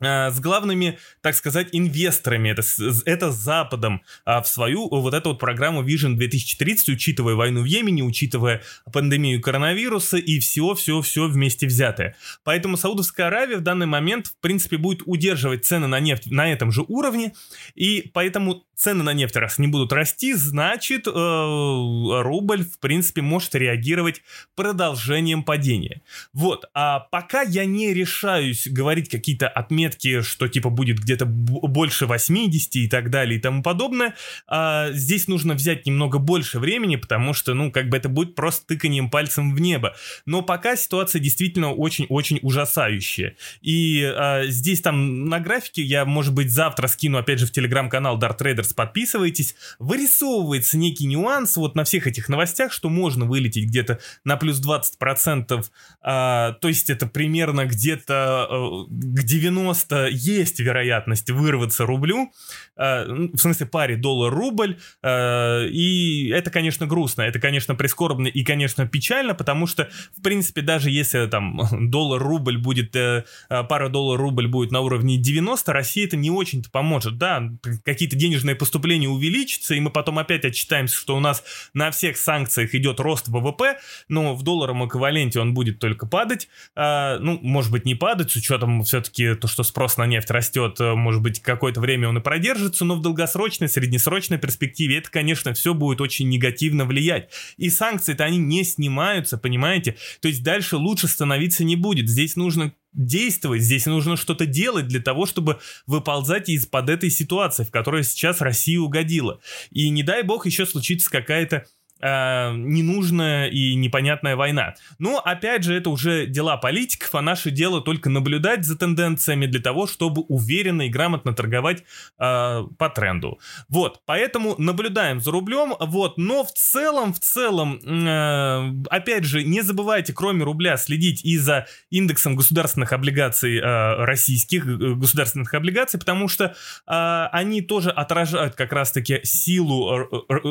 с 0.00 0.40
главными, 0.40 0.98
так 1.22 1.34
сказать, 1.34 1.68
инвесторами, 1.72 2.50
это, 2.50 2.62
это 3.04 3.32
Западом, 3.32 4.02
а, 4.24 4.42
в 4.42 4.48
свою 4.48 4.88
вот 4.88 5.12
эту 5.14 5.30
вот 5.30 5.40
программу 5.40 5.82
Vision 5.82 6.14
2030, 6.14 6.90
учитывая 6.90 7.34
войну 7.34 7.62
в 7.62 7.64
Йемене, 7.64 8.04
учитывая 8.04 8.62
пандемию 8.92 9.40
коронавируса 9.40 10.16
и 10.16 10.38
все-все-все 10.38 11.28
вместе 11.28 11.66
взятое. 11.66 12.16
Поэтому 12.44 12.76
Саудовская 12.76 13.26
Аравия 13.26 13.56
в 13.56 13.62
данный 13.62 13.86
момент, 13.86 14.28
в 14.28 14.36
принципе, 14.40 14.76
будет 14.76 15.02
удерживать 15.04 15.64
цены 15.64 15.88
на 15.88 16.00
нефть 16.00 16.30
на 16.30 16.52
этом 16.52 16.70
же 16.70 16.84
уровне, 16.86 17.34
и 17.74 18.10
поэтому 18.14 18.64
цены 18.78 19.02
на 19.02 19.12
нефть 19.12 19.36
раз 19.36 19.58
не 19.58 19.66
будут 19.66 19.92
расти, 19.92 20.34
значит, 20.34 21.06
э, 21.06 21.10
рубль, 21.10 22.64
в 22.64 22.78
принципе, 22.78 23.22
может 23.22 23.54
реагировать 23.56 24.22
продолжением 24.54 25.42
падения. 25.42 26.00
Вот, 26.32 26.66
а 26.74 27.00
пока 27.00 27.42
я 27.42 27.64
не 27.64 27.92
решаюсь 27.92 28.68
говорить 28.68 29.08
какие-то 29.08 29.48
отметки, 29.48 30.22
что 30.22 30.46
типа 30.46 30.70
будет 30.70 31.00
где-то 31.00 31.26
больше 31.26 32.06
80 32.06 32.76
и 32.76 32.88
так 32.88 33.10
далее 33.10 33.38
и 33.38 33.40
тому 33.40 33.62
подобное, 33.62 34.14
э, 34.48 34.90
здесь 34.92 35.26
нужно 35.26 35.54
взять 35.54 35.84
немного 35.84 36.18
больше 36.18 36.60
времени, 36.60 36.94
потому 36.94 37.34
что, 37.34 37.54
ну, 37.54 37.72
как 37.72 37.88
бы 37.88 37.96
это 37.96 38.08
будет 38.08 38.36
просто 38.36 38.64
тыканием 38.68 39.10
пальцем 39.10 39.54
в 39.54 39.60
небо. 39.60 39.96
Но 40.24 40.42
пока 40.42 40.76
ситуация 40.76 41.20
действительно 41.20 41.72
очень-очень 41.72 42.38
ужасающая. 42.42 43.34
И 43.60 44.02
э, 44.02 44.46
здесь 44.46 44.80
там 44.82 45.24
на 45.24 45.40
графике 45.40 45.82
я, 45.82 46.04
может 46.04 46.32
быть, 46.32 46.52
завтра 46.52 46.86
скину, 46.86 47.18
опять 47.18 47.40
же, 47.40 47.46
в 47.46 47.50
телеграм-канал 47.50 48.20
Dart 48.20 48.38
Traders 48.38 48.67
Яндекс, 48.68 48.74
подписывайтесь, 48.74 49.54
вырисовывается 49.78 50.76
некий 50.76 51.06
нюанс 51.06 51.56
вот 51.56 51.74
на 51.74 51.84
всех 51.84 52.06
этих 52.06 52.28
новостях, 52.28 52.72
что 52.72 52.88
можно 52.88 53.24
вылететь 53.24 53.66
где-то 53.66 53.98
на 54.24 54.36
плюс 54.36 54.60
20%, 54.60 55.64
а, 56.00 56.52
то 56.52 56.68
есть 56.68 56.90
это 56.90 57.06
примерно 57.06 57.66
где-то 57.66 58.46
а, 58.48 58.84
к 58.88 59.22
90 59.22 60.08
есть 60.10 60.60
вероятность 60.60 61.30
вырваться 61.30 61.86
рублю, 61.86 62.32
а, 62.76 63.04
в 63.06 63.38
смысле 63.38 63.66
паре 63.66 63.96
доллар-рубль, 63.96 64.78
а, 65.02 65.64
и 65.66 66.28
это, 66.28 66.50
конечно, 66.50 66.86
грустно, 66.86 67.22
это, 67.22 67.40
конечно, 67.40 67.74
прискорбно 67.74 68.28
и, 68.28 68.44
конечно, 68.44 68.86
печально, 68.86 69.34
потому 69.34 69.66
что, 69.66 69.88
в 70.16 70.22
принципе, 70.22 70.62
даже 70.62 70.90
если 70.90 71.26
там 71.26 71.60
доллар-рубль 71.90 72.58
будет, 72.58 72.94
а, 72.96 73.24
пара 73.64 73.88
доллар-рубль 73.88 74.48
будет 74.48 74.72
на 74.72 74.80
уровне 74.80 75.16
90, 75.18 75.72
России 75.72 76.04
это 76.04 76.16
не 76.16 76.30
очень-то 76.30 76.70
поможет, 76.70 77.18
да, 77.18 77.42
какие-то 77.84 78.16
денежные 78.16 78.56
поступление 78.58 79.08
увеличится, 79.08 79.74
и 79.74 79.80
мы 79.80 79.90
потом 79.90 80.18
опять 80.18 80.44
отчитаемся, 80.44 80.96
что 80.96 81.16
у 81.16 81.20
нас 81.20 81.42
на 81.72 81.90
всех 81.90 82.16
санкциях 82.16 82.74
идет 82.74 83.00
рост 83.00 83.28
ВВП, 83.28 83.78
но 84.08 84.34
в 84.34 84.42
долларовом 84.42 84.86
эквиваленте 84.86 85.40
он 85.40 85.54
будет 85.54 85.78
только 85.78 86.06
падать. 86.06 86.48
А, 86.74 87.18
ну, 87.18 87.38
может 87.42 87.70
быть, 87.70 87.84
не 87.84 87.94
падать, 87.94 88.30
с 88.30 88.36
учетом 88.36 88.82
все-таки 88.82 89.34
то, 89.34 89.48
что 89.48 89.62
спрос 89.62 89.96
на 89.96 90.06
нефть 90.06 90.30
растет, 90.30 90.80
э, 90.80 90.94
может 90.94 91.22
быть, 91.22 91.40
какое-то 91.40 91.80
время 91.80 92.08
он 92.08 92.18
и 92.18 92.20
продержится, 92.20 92.84
но 92.84 92.96
в 92.96 93.02
долгосрочной, 93.02 93.68
среднесрочной 93.68 94.38
перспективе 94.38 94.98
это, 94.98 95.10
конечно, 95.10 95.52
все 95.54 95.74
будет 95.74 96.00
очень 96.00 96.28
негативно 96.28 96.84
влиять. 96.84 97.30
И 97.56 97.70
санкции-то 97.70 98.24
они 98.24 98.38
не 98.38 98.64
снимаются, 98.64 99.38
понимаете? 99.38 99.96
То 100.20 100.28
есть 100.28 100.42
дальше 100.42 100.76
лучше 100.76 101.08
становиться 101.08 101.64
не 101.64 101.76
будет. 101.76 102.08
Здесь 102.08 102.36
нужно 102.36 102.72
действовать, 102.98 103.62
здесь 103.62 103.86
нужно 103.86 104.16
что-то 104.16 104.44
делать 104.44 104.88
для 104.88 105.00
того, 105.00 105.24
чтобы 105.24 105.60
выползать 105.86 106.48
из-под 106.48 106.90
этой 106.90 107.10
ситуации, 107.10 107.64
в 107.64 107.70
которой 107.70 108.04
сейчас 108.04 108.40
Россия 108.40 108.78
угодила. 108.80 109.40
И 109.70 109.88
не 109.88 110.02
дай 110.02 110.22
бог 110.22 110.44
еще 110.44 110.66
случится 110.66 111.08
какая-то 111.08 111.64
э, 112.00 112.52
ненужная 112.54 113.48
и 113.48 113.74
непонятная 113.74 114.36
война. 114.36 114.74
Но, 114.98 115.18
опять 115.18 115.64
же, 115.64 115.74
это 115.74 115.90
уже 115.90 116.26
дела 116.26 116.56
политиков, 116.56 117.14
а 117.14 117.22
наше 117.22 117.50
дело 117.50 117.80
только 117.80 118.10
наблюдать 118.10 118.64
за 118.64 118.76
тенденциями 118.76 119.46
для 119.46 119.60
того, 119.60 119.86
чтобы 119.86 120.22
уверенно 120.22 120.82
и 120.82 120.88
грамотно 120.88 121.32
торговать 121.32 121.84
э, 122.18 122.64
по 122.78 122.88
тренду. 122.88 123.38
Вот, 123.68 124.02
поэтому 124.06 124.54
наблюдаем 124.58 125.20
за 125.20 125.30
рублем, 125.30 125.74
вот, 125.78 126.18
но 126.18 126.44
в 126.44 126.52
целом, 126.52 127.12
в 127.12 127.20
целом, 127.20 127.80
э, 127.84 128.84
опять 128.90 129.24
же, 129.24 129.44
не 129.44 129.62
забывайте, 129.62 130.12
кроме 130.12 130.44
рубля, 130.44 130.76
следить 130.76 131.24
и 131.24 131.38
за 131.38 131.66
индексом 131.90 132.36
государственных 132.36 132.92
облигаций 132.92 133.58
э, 133.58 134.04
российских, 134.04 134.66
э, 134.66 134.94
государственных 134.94 135.52
облигаций, 135.54 135.98
потому 135.98 136.28
что 136.28 136.54
э, 136.86 137.28
они 137.32 137.62
тоже 137.62 137.90
отражают 137.90 138.54
как 138.54 138.72
раз-таки 138.72 139.20
силу 139.24 140.08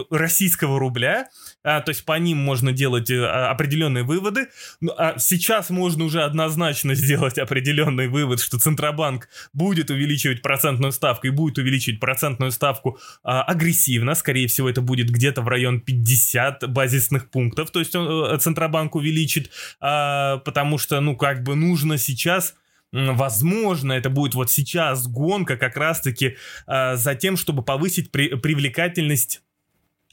российского 0.09 0.79
рубля, 0.79 1.29
а, 1.63 1.81
то 1.81 1.89
есть 1.89 2.05
по 2.05 2.17
ним 2.17 2.37
можно 2.37 2.71
делать 2.71 3.09
э, 3.09 3.25
определенные 3.25 4.03
выводы. 4.03 4.47
Ну, 4.79 4.93
а 4.97 5.17
сейчас 5.17 5.69
можно 5.69 6.05
уже 6.05 6.23
однозначно 6.23 6.95
сделать 6.95 7.37
определенный 7.37 8.07
вывод, 8.07 8.39
что 8.39 8.57
Центробанк 8.57 9.27
будет 9.51 9.89
увеличивать 9.89 10.41
процентную 10.41 10.93
ставку 10.93 11.27
и 11.27 11.29
будет 11.29 11.57
увеличивать 11.57 11.99
процентную 11.99 12.51
ставку 12.51 12.99
а, 13.23 13.43
агрессивно. 13.43 14.15
Скорее 14.15 14.47
всего, 14.47 14.69
это 14.69 14.81
будет 14.81 15.09
где-то 15.09 15.41
в 15.41 15.47
район 15.49 15.81
50 15.81 16.69
базисных 16.71 17.29
пунктов. 17.29 17.71
То 17.71 17.79
есть 17.79 17.95
он, 17.95 18.33
э, 18.33 18.37
Центробанк 18.37 18.95
увеличит, 18.95 19.51
а, 19.81 20.37
потому 20.37 20.77
что, 20.77 21.01
ну, 21.01 21.17
как 21.17 21.43
бы 21.43 21.55
нужно 21.55 21.97
сейчас 21.97 22.55
возможно, 22.93 23.91
это 23.91 24.09
будет 24.09 24.33
вот 24.33 24.49
сейчас 24.49 25.07
гонка 25.07 25.57
как 25.57 25.75
раз-таки 25.75 26.37
э, 26.67 26.95
за 26.95 27.15
тем, 27.15 27.35
чтобы 27.35 27.61
повысить 27.61 28.11
при, 28.11 28.29
привлекательность 28.29 29.41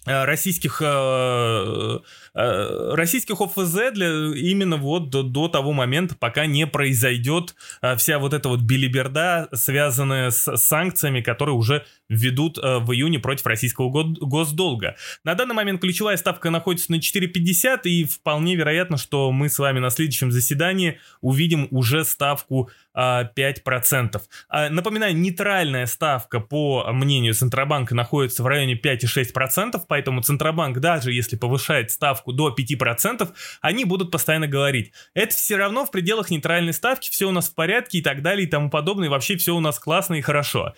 российских 0.05 0.83
э, 0.85 1.99
э, 2.35 2.95
российских 2.95 3.41
ОФЗ 3.41 3.93
для 3.93 4.09
именно 4.35 4.77
вот 4.77 5.11
до, 5.11 5.23
до 5.23 5.49
того 5.49 5.73
момента, 5.73 6.15
пока 6.19 6.47
не 6.47 6.67
произойдет 6.67 7.55
вся 7.97 8.19
вот 8.19 8.35
эта 8.35 8.49
вот 8.49 8.61
билиберда, 8.61 9.49
связанная 9.53 10.31
с 10.31 10.57
санкциями, 10.57 11.21
которые 11.21 11.55
уже 11.55 11.85
введут 12.09 12.59
в 12.59 12.93
июне 12.93 13.19
против 13.19 13.47
российского 13.47 13.91
госдолга. 13.91 14.97
На 15.25 15.35
данный 15.35 15.55
момент 15.55 15.81
ключевая 15.81 16.17
ставка 16.17 16.51
находится 16.51 16.93
на 16.93 16.97
4,50 16.97 17.83
и 17.85 18.05
вполне 18.05 18.57
вероятно, 18.57 18.97
что 18.97 19.33
мы 19.33 19.49
с 19.49 19.59
вами 19.59 19.79
на 19.79 19.91
следующем 19.91 20.31
заседании 20.31 20.99
увидим 21.21 21.69
уже 21.71 22.05
ставку 22.05 22.71
5%. 22.97 24.21
А, 24.49 24.71
напоминаю, 24.71 25.17
нейтральная 25.17 25.87
ставка, 25.87 26.41
по 26.41 26.87
мнению 26.93 27.35
Центробанка, 27.35 27.95
находится 27.95 28.43
в 28.43 28.47
районе 28.47 28.75
5,6%, 28.75 29.85
поэтому 29.95 30.23
Центробанк, 30.23 30.81
даже 30.81 31.13
если 31.13 31.37
повышает 31.37 31.93
ставку 31.93 32.33
до 32.33 32.53
5%, 32.53 33.29
они 33.61 33.85
будут 33.85 34.11
постоянно 34.11 34.49
говорить, 34.49 34.91
это 35.15 35.37
все 35.37 35.57
равно 35.57 35.87
в 35.87 35.93
пределах 35.93 36.31
нейтральной 36.31 36.73
ставки, 36.73 37.11
все 37.11 37.29
у 37.29 37.31
нас 37.31 37.49
в 37.49 37.55
порядке 37.55 37.99
и 37.99 38.03
так 38.03 38.21
далее 38.21 38.45
и 38.45 38.51
тому 38.51 38.71
подобное, 38.71 39.07
и 39.07 39.09
вообще 39.09 39.37
все 39.37 39.55
у 39.55 39.61
нас 39.61 39.79
классно 39.79 40.15
и 40.15 40.21
хорошо. 40.21 40.75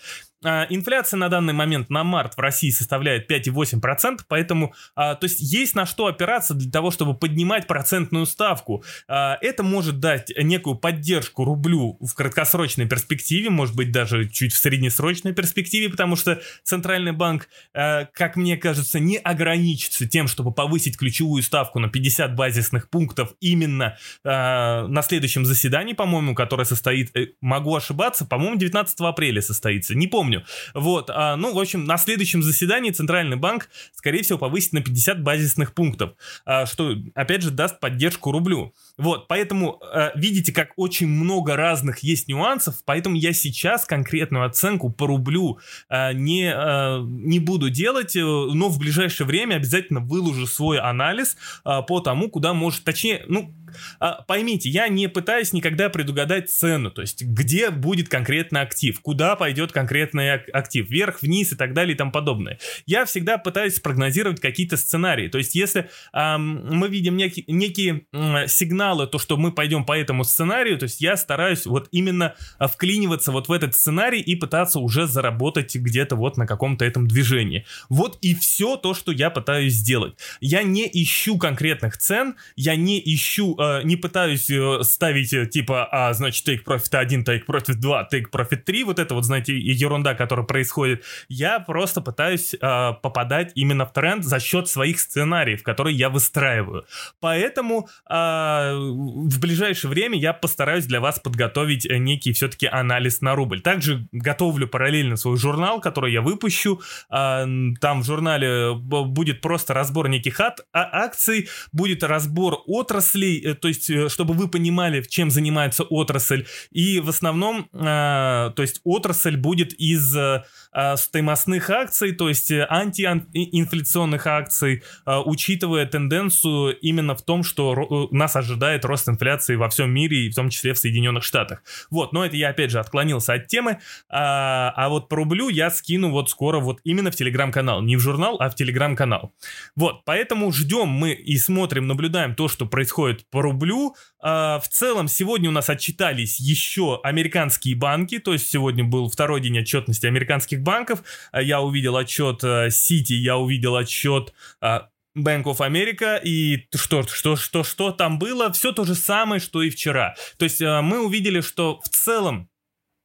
А, 0.46 0.66
инфляция 0.70 1.18
на 1.18 1.28
данный 1.28 1.52
момент 1.52 1.90
на 1.90 2.04
март 2.04 2.36
в 2.36 2.40
России 2.40 2.70
составляет 2.70 3.28
5,8%, 3.28 4.20
поэтому, 4.28 4.74
а, 4.94 5.16
то 5.16 5.24
есть 5.24 5.40
есть 5.40 5.74
на 5.74 5.86
что 5.86 6.06
опираться 6.06 6.54
для 6.54 6.70
того, 6.70 6.92
чтобы 6.92 7.14
поднимать 7.14 7.66
процентную 7.66 8.26
ставку. 8.26 8.84
А, 9.08 9.38
это 9.40 9.64
может 9.64 9.98
дать 9.98 10.32
некую 10.36 10.76
поддержку 10.76 11.44
рублю 11.44 11.98
в 12.00 12.14
краткосрочной 12.14 12.86
перспективе, 12.86 13.50
может 13.50 13.74
быть 13.74 13.90
даже 13.90 14.28
чуть 14.28 14.52
в 14.52 14.58
среднесрочной 14.58 15.34
перспективе, 15.34 15.88
потому 15.90 16.14
что 16.14 16.40
Центральный 16.62 17.12
банк, 17.12 17.48
как 17.72 18.36
мне 18.36 18.56
кажется, 18.56 19.00
не 19.00 19.16
ограничится 19.16 20.06
тем, 20.06 20.28
чтобы 20.28 20.52
повысить 20.52 20.96
ключевую 20.96 21.42
ставку 21.42 21.78
на 21.78 21.88
50 21.88 22.36
базисных 22.36 22.88
пунктов 22.88 23.34
именно 23.40 23.96
на 24.24 25.02
следующем 25.02 25.44
заседании, 25.44 25.94
по-моему, 25.94 26.34
которое 26.34 26.64
состоит, 26.64 27.16
э, 27.16 27.28
могу 27.40 27.74
ошибаться, 27.74 28.24
по-моему, 28.24 28.56
19 28.56 29.00
апреля 29.00 29.42
состоится, 29.42 29.94
не 29.94 30.06
помню, 30.06 30.35
помню. 30.36 30.46
Вот, 30.74 31.10
а, 31.10 31.36
ну, 31.36 31.54
в 31.54 31.58
общем, 31.58 31.84
на 31.84 31.96
следующем 31.96 32.42
заседании 32.42 32.90
Центральный 32.90 33.36
банк, 33.36 33.68
скорее 33.94 34.22
всего, 34.22 34.38
повысит 34.38 34.72
на 34.72 34.80
50 34.82 35.22
базисных 35.22 35.74
пунктов, 35.74 36.12
а, 36.44 36.66
что, 36.66 36.94
опять 37.14 37.42
же, 37.42 37.50
даст 37.50 37.80
поддержку 37.80 38.32
рублю. 38.32 38.74
Вот, 38.96 39.28
поэтому 39.28 39.80
э, 39.92 40.10
видите, 40.14 40.52
как 40.52 40.72
очень 40.76 41.06
много 41.06 41.54
разных 41.54 41.98
есть 41.98 42.28
нюансов, 42.28 42.76
поэтому 42.86 43.16
я 43.16 43.34
сейчас 43.34 43.84
конкретную 43.84 44.46
оценку 44.46 44.90
по 44.90 45.06
рублю 45.06 45.58
э, 45.90 46.12
не, 46.14 46.50
э, 46.50 47.02
не 47.02 47.38
буду 47.38 47.68
делать, 47.68 48.16
э, 48.16 48.20
но 48.20 48.68
в 48.68 48.78
ближайшее 48.78 49.26
время 49.26 49.56
обязательно 49.56 50.00
выложу 50.00 50.46
свой 50.46 50.78
анализ 50.78 51.36
э, 51.64 51.82
по 51.86 52.00
тому, 52.00 52.30
куда 52.30 52.54
может, 52.54 52.84
точнее, 52.84 53.24
ну, 53.28 53.54
а, 53.98 54.22
поймите, 54.22 54.68
я 54.68 54.88
не 54.88 55.08
пытаюсь 55.08 55.52
никогда 55.52 55.88
предугадать 55.88 56.50
цену, 56.50 56.90
то 56.90 57.02
есть 57.02 57.22
где 57.22 57.70
будет 57.70 58.08
конкретно 58.08 58.60
актив, 58.60 59.00
куда 59.00 59.36
пойдет 59.36 59.72
конкретный 60.16 60.52
актив, 60.52 60.88
вверх, 60.88 61.22
вниз 61.22 61.52
и 61.52 61.56
так 61.56 61.74
далее 61.74 61.94
и 61.94 61.96
тому 61.96 62.10
подобное. 62.10 62.58
Я 62.86 63.04
всегда 63.04 63.38
пытаюсь 63.38 63.80
прогнозировать 63.80 64.40
какие-то 64.40 64.76
сценарии, 64.76 65.28
то 65.28 65.38
есть 65.38 65.54
если 65.54 65.88
эм, 66.12 66.66
мы 66.76 66.88
видим 66.88 67.16
неки, 67.16 67.44
некие 67.46 68.02
э, 68.12 68.46
сигналы, 68.48 69.06
то 69.06 69.18
что 69.18 69.36
мы 69.36 69.52
пойдем 69.52 69.84
по 69.84 69.96
этому 69.96 70.24
сценарию, 70.24 70.78
то 70.78 70.84
есть 70.84 71.00
я 71.00 71.16
стараюсь 71.16 71.66
вот 71.66 71.88
именно 71.92 72.34
а, 72.58 72.68
вклиниваться 72.68 73.32
вот 73.32 73.48
в 73.48 73.52
этот 73.52 73.74
сценарий 73.74 74.20
и 74.20 74.36
пытаться 74.36 74.78
уже 74.78 75.06
заработать 75.06 75.76
где-то 75.76 76.16
вот 76.16 76.36
на 76.36 76.46
каком-то 76.46 76.84
этом 76.84 77.06
движении. 77.06 77.64
Вот 77.88 78.18
и 78.20 78.34
все 78.34 78.76
то, 78.76 78.94
что 78.94 79.12
я 79.12 79.30
пытаюсь 79.30 79.74
сделать. 79.74 80.14
Я 80.40 80.62
не 80.62 80.88
ищу 80.92 81.38
конкретных 81.38 81.96
цен, 81.96 82.36
я 82.56 82.76
не 82.76 82.98
ищу 82.98 83.56
э, 83.58 83.82
не 83.84 83.96
пытаюсь 83.96 84.50
э, 84.50 84.82
ставить 84.82 85.32
э, 85.32 85.46
типа, 85.46 85.88
а, 85.90 86.12
значит, 86.14 86.48
take 86.48 86.64
profit 86.64 86.96
1, 86.96 87.22
take 87.22 87.46
profit 87.46 87.74
2, 87.74 88.08
take 88.12 88.30
profit 88.32 88.62
3, 88.64 88.84
вот 88.84 88.98
это 88.98 89.14
вот, 89.14 89.24
знаете, 89.24 89.56
ерунда, 89.56 90.05
которая 90.14 90.46
происходит. 90.46 91.04
Я 91.28 91.60
просто 91.60 92.00
пытаюсь 92.00 92.54
э, 92.54 92.58
попадать 93.02 93.52
именно 93.54 93.86
в 93.86 93.92
тренд 93.92 94.24
за 94.24 94.40
счет 94.40 94.68
своих 94.68 95.00
сценариев, 95.00 95.62
которые 95.62 95.96
я 95.96 96.10
выстраиваю. 96.10 96.84
Поэтому 97.20 97.88
э, 98.08 98.14
в 98.14 99.40
ближайшее 99.40 99.90
время 99.90 100.18
я 100.18 100.32
постараюсь 100.32 100.84
для 100.84 101.00
вас 101.00 101.18
подготовить 101.18 101.86
э, 101.86 101.96
некий 101.98 102.32
все-таки 102.32 102.66
анализ 102.66 103.20
на 103.20 103.34
рубль. 103.34 103.60
Также 103.60 104.06
готовлю 104.12 104.68
параллельно 104.68 105.16
свой 105.16 105.38
журнал, 105.38 105.80
который 105.80 106.12
я 106.12 106.20
выпущу. 106.20 106.80
Э, 107.10 107.46
там 107.80 108.02
в 108.02 108.04
журнале 108.04 108.74
будет 108.74 109.40
просто 109.40 109.74
разбор 109.74 110.08
неких 110.08 110.40
а- 110.40 110.54
акций, 110.72 111.48
будет 111.72 112.02
разбор 112.02 112.58
отраслей, 112.66 113.46
Э, 113.46 113.54
то 113.54 113.68
есть, 113.68 113.90
э, 113.90 114.08
чтобы 114.08 114.34
вы 114.34 114.48
понимали, 114.48 115.02
чем 115.02 115.30
занимается 115.30 115.84
отрасль. 115.84 116.46
И 116.72 117.00
в 117.00 117.08
основном, 117.08 117.68
э, 117.72 118.52
то 118.56 118.62
есть, 118.62 118.80
отрасль 118.84 119.36
будет 119.36 119.72
из 119.74 119.95
стоимостных 120.02 121.70
акций, 121.70 122.12
то 122.12 122.28
есть 122.28 122.52
антиинфляционных 122.52 124.26
акций, 124.26 124.82
учитывая 125.06 125.86
тенденцию 125.86 126.78
именно 126.80 127.14
в 127.14 127.22
том, 127.22 127.42
что 127.42 128.08
нас 128.10 128.36
ожидает 128.36 128.84
рост 128.84 129.08
инфляции 129.08 129.56
во 129.56 129.68
всем 129.68 129.90
мире 129.90 130.26
и 130.26 130.30
в 130.30 130.34
том 130.34 130.50
числе 130.50 130.74
в 130.74 130.78
Соединенных 130.78 131.24
Штатах. 131.24 131.62
Вот, 131.90 132.12
но 132.12 132.24
это 132.24 132.36
я 132.36 132.50
опять 132.50 132.70
же 132.70 132.80
отклонился 132.80 133.34
от 133.34 133.48
темы, 133.48 133.78
а, 134.08 134.72
а 134.76 134.88
вот 134.88 135.08
по 135.08 135.16
рублю 135.16 135.48
я 135.48 135.70
скину 135.70 136.10
вот 136.10 136.30
скоро 136.30 136.60
вот 136.60 136.80
именно 136.84 137.10
в 137.10 137.16
телеграм-канал, 137.16 137.82
не 137.82 137.96
в 137.96 138.00
журнал, 138.00 138.36
а 138.40 138.50
в 138.50 138.54
телеграм-канал. 138.54 139.32
Вот, 139.74 140.04
поэтому 140.04 140.52
ждем 140.52 140.88
мы 140.88 141.12
и 141.12 141.36
смотрим, 141.38 141.86
наблюдаем 141.86 142.34
то, 142.34 142.48
что 142.48 142.66
происходит 142.66 143.28
по 143.30 143.42
рублю. 143.42 143.94
А, 144.20 144.58
в 144.60 144.68
целом, 144.68 145.08
сегодня 145.08 145.48
у 145.48 145.52
нас 145.52 145.70
отчитались 145.70 146.40
еще 146.40 147.00
американские 147.02 147.76
банки, 147.76 148.18
то 148.18 148.32
есть 148.32 148.50
сегодня 148.50 148.84
был 148.84 149.08
второй 149.08 149.40
день 149.40 149.58
отчетности 149.86 150.06
американских 150.06 150.62
банков. 150.62 151.02
А, 151.32 151.40
я 151.40 151.60
увидел 151.60 151.96
отчет 151.96 152.42
City, 152.42 153.14
я 153.14 153.36
увидел 153.36 153.76
отчет 153.76 154.34
а, 154.60 154.88
Bank 155.16 155.44
of 155.44 155.58
America, 155.58 156.20
и 156.22 156.66
что, 156.74 157.06
что, 157.06 157.36
что, 157.36 157.64
что 157.64 157.90
там 157.90 158.18
было, 158.18 158.52
все 158.52 158.72
то 158.72 158.84
же 158.84 158.94
самое, 158.94 159.40
что 159.40 159.62
и 159.62 159.70
вчера. 159.70 160.14
То 160.36 160.44
есть 160.44 160.60
мы 160.60 161.04
увидели, 161.04 161.40
что 161.40 161.80
в 161.80 161.88
целом 161.88 162.50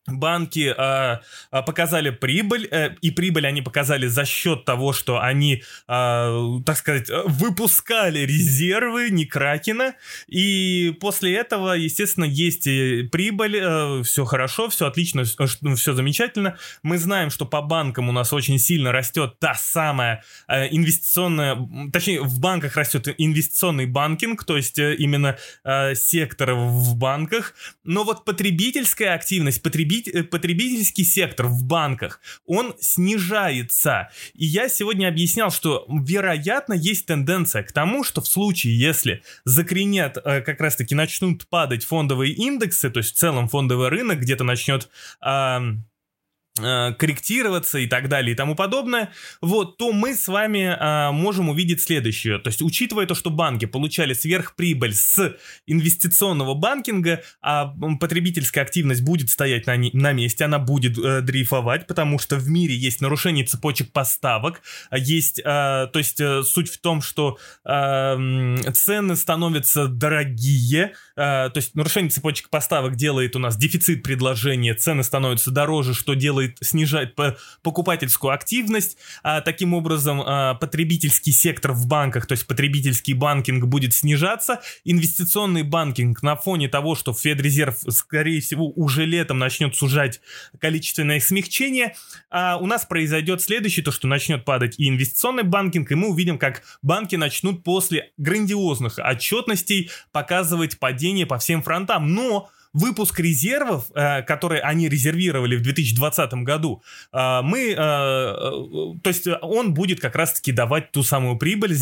банки 0.08 0.74
э, 0.76 1.62
показали 1.64 2.10
прибыль, 2.10 2.68
э, 2.72 2.96
и 3.02 3.12
прибыль 3.12 3.48
они 3.48 3.62
показали 3.62 4.08
за 4.08 4.26
счет 4.26 4.66
того, 4.66 4.94
что 4.94 5.22
они, 5.22 5.64
э, 5.88 6.60
так 6.66 6.78
сказать, 6.78 7.10
выпускали 7.26 8.20
резервы, 8.20 9.10
не 9.10 9.26
и 10.28 10.96
после 11.00 11.36
этого, 11.36 11.74
естественно, 11.74 12.26
есть 12.26 12.64
прибыль, 13.12 13.58
э, 13.58 14.04
все 14.04 14.26
хорошо, 14.26 14.70
все 14.70 14.88
отлично, 14.88 15.24
все 15.24 15.94
замечательно. 15.94 16.58
Мы 16.84 16.98
знаем, 16.98 17.30
что 17.30 17.46
по 17.46 17.62
банкам 17.62 18.10
у 18.10 18.12
нас 18.12 18.34
очень 18.34 18.60
сильно 18.60 18.92
растет 18.92 19.40
та 19.40 19.54
самая 19.56 20.24
э, 20.48 20.68
инвестиционная, 20.72 21.58
точнее, 21.92 22.22
в 22.22 22.40
банках 22.40 22.76
растет 22.76 23.08
инвестиционный 23.18 23.86
банкинг, 23.86 24.44
то 24.44 24.58
есть 24.58 24.80
э, 24.80 24.96
именно 24.96 25.38
э, 25.64 25.96
сектор 25.96 26.54
в 26.54 26.96
банках, 26.96 27.54
но 27.84 28.04
вот 28.04 28.26
потребительская 28.26 29.14
активность, 29.14 29.62
потребительская 29.62 29.91
Э, 30.00 30.24
потребительский 30.24 31.04
сектор 31.04 31.48
в 31.48 31.64
банках, 31.64 32.22
он 32.46 32.76
снижается. 32.80 34.10
И 34.34 34.46
я 34.46 34.70
сегодня 34.70 35.08
объяснял, 35.08 35.52
что, 35.52 35.86
вероятно, 35.90 36.74
есть 36.74 37.06
тенденция 37.06 37.64
к 37.64 37.72
тому, 37.72 38.04
что 38.04 38.22
в 38.22 38.28
случае, 38.28 38.80
если 38.80 39.24
закренят, 39.44 40.18
э, 40.18 40.42
как 40.42 40.62
раз-таки 40.62 40.96
начнут 40.96 41.48
падать 41.48 41.84
фондовые 41.84 42.34
индексы, 42.34 42.90
то 42.90 43.00
есть 43.00 43.16
в 43.16 43.18
целом 43.18 43.50
фондовый 43.50 43.90
рынок 43.90 44.20
где-то 44.20 44.44
начнет... 44.44 44.90
Э, 45.26 45.60
корректироваться 46.56 47.80
и 47.80 47.88
так 47.88 48.10
далее 48.10 48.34
и 48.34 48.36
тому 48.36 48.56
подобное, 48.56 49.12
вот, 49.42 49.78
то 49.78 49.94
мы 49.94 50.14
с 50.14 50.28
вами 50.28 50.76
а, 50.78 51.12
можем 51.12 51.50
увидеть 51.50 51.82
следующее. 51.82 52.40
То 52.40 52.50
есть, 52.50 52.62
учитывая 52.62 53.06
то, 53.06 53.16
что 53.16 53.30
банки 53.30 53.66
получали 53.66 54.14
сверхприбыль 54.14 54.94
с 54.94 55.38
инвестиционного 55.66 56.54
банкинга, 56.54 57.24
а 57.42 57.74
потребительская 58.00 58.64
активность 58.64 59.02
будет 59.02 59.30
стоять 59.30 59.66
на, 59.66 59.78
на 59.78 60.12
месте, 60.12 60.44
она 60.44 60.60
будет 60.60 60.98
э, 60.98 61.22
дрейфовать, 61.22 61.88
потому 61.88 62.20
что 62.20 62.36
в 62.36 62.50
мире 62.50 62.76
есть 62.76 63.00
нарушение 63.00 63.46
цепочек 63.46 63.94
поставок, 63.94 64.62
есть, 64.92 65.40
э, 65.40 65.44
то 65.44 65.92
есть, 65.96 66.20
э, 66.20 66.44
суть 66.44 66.70
в 66.70 66.80
том, 66.82 67.02
что 67.02 67.38
э, 67.64 68.56
цены 68.74 69.16
становятся 69.16 69.88
дорогие, 69.88 70.94
э, 71.16 71.50
то 71.50 71.54
есть, 71.56 71.76
нарушение 71.76 72.10
цепочек 72.10 72.50
поставок 72.50 72.98
делает 72.98 73.36
у 73.36 73.40
нас 73.40 73.56
дефицит 73.56 74.04
предложения, 74.04 74.74
цены 74.74 75.04
становятся 75.04 75.52
дороже, 75.52 75.94
что 75.94 76.14
делает 76.14 76.41
делает, 76.42 76.58
снижает 76.62 77.16
покупательскую 77.62 78.34
активность. 78.34 78.98
А, 79.24 79.42
таким 79.42 79.74
образом, 79.74 80.22
а, 80.26 80.56
потребительский 80.56 81.32
сектор 81.32 81.72
в 81.74 81.88
банках, 81.88 82.26
то 82.26 82.34
есть 82.34 82.48
потребительский 82.48 83.14
банкинг 83.14 83.66
будет 83.66 83.94
снижаться. 83.94 84.62
Инвестиционный 84.84 85.64
банкинг 85.64 86.24
на 86.24 86.36
фоне 86.36 86.68
того, 86.68 86.96
что 86.96 87.14
Федрезерв, 87.14 87.78
скорее 87.90 88.42
всего, 88.42 88.72
уже 88.76 89.06
летом 89.06 89.40
начнет 89.40 89.76
сужать 89.76 90.22
количественное 90.60 91.20
смягчение, 91.20 91.96
а 92.30 92.58
у 92.58 92.66
нас 92.66 92.86
произойдет 92.86 93.42
следующее, 93.42 93.84
то, 93.84 93.92
что 93.92 94.08
начнет 94.08 94.46
падать 94.46 94.76
и 94.78 94.88
инвестиционный 94.88 95.44
банкинг, 95.44 95.92
и 95.92 95.96
мы 95.96 96.10
увидим, 96.10 96.38
как 96.38 96.64
банки 96.82 97.16
начнут 97.16 97.64
после 97.64 98.12
грандиозных 98.18 99.00
отчетностей 99.00 99.90
показывать 100.12 100.80
падение 100.80 101.26
по 101.26 101.38
всем 101.38 101.62
фронтам. 101.62 102.14
Но 102.14 102.50
выпуск 102.74 103.20
резервов, 103.20 103.86
э, 103.94 104.22
которые 104.24 104.62
они 104.62 104.88
резервировали 104.88 105.56
в 105.56 105.62
2020 105.62 106.44
году, 106.44 106.82
э, 107.12 107.42
мы, 107.44 107.72
э, 107.72 107.76
то 107.76 109.08
есть 109.08 109.28
он 109.42 109.74
будет 109.74 110.00
как 110.00 110.16
раз-таки 110.16 110.52
давать 110.52 110.92
ту 110.92 111.04
самую 111.04 111.38
прибыль, 111.38 111.76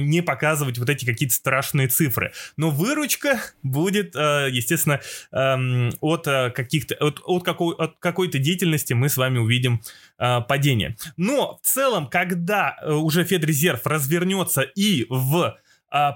не 0.00 0.22
показывать 0.22 0.78
вот 0.78 0.88
эти 0.88 1.04
какие-то 1.04 1.34
страшные 1.34 1.88
цифры. 1.88 2.32
Но 2.56 2.70
выручка 2.70 3.40
будет, 3.62 4.14
естественно, 4.14 5.00
эм, 5.32 5.90
от 6.00 6.24
каких-то, 6.24 6.94
от, 6.96 7.20
от, 7.24 7.44
какой, 7.44 7.74
от 7.76 7.96
какой-то 7.98 8.38
деятельности 8.38 8.92
мы 8.92 9.08
с 9.08 9.16
вами 9.16 9.38
увидим 9.38 9.82
падение. 10.16 10.96
Но 11.16 11.58
в 11.62 11.66
целом, 11.66 12.08
когда 12.08 12.76
уже 12.86 13.24
Федрезерв 13.24 13.86
развернется 13.86 14.62
и 14.62 15.06
в 15.08 15.56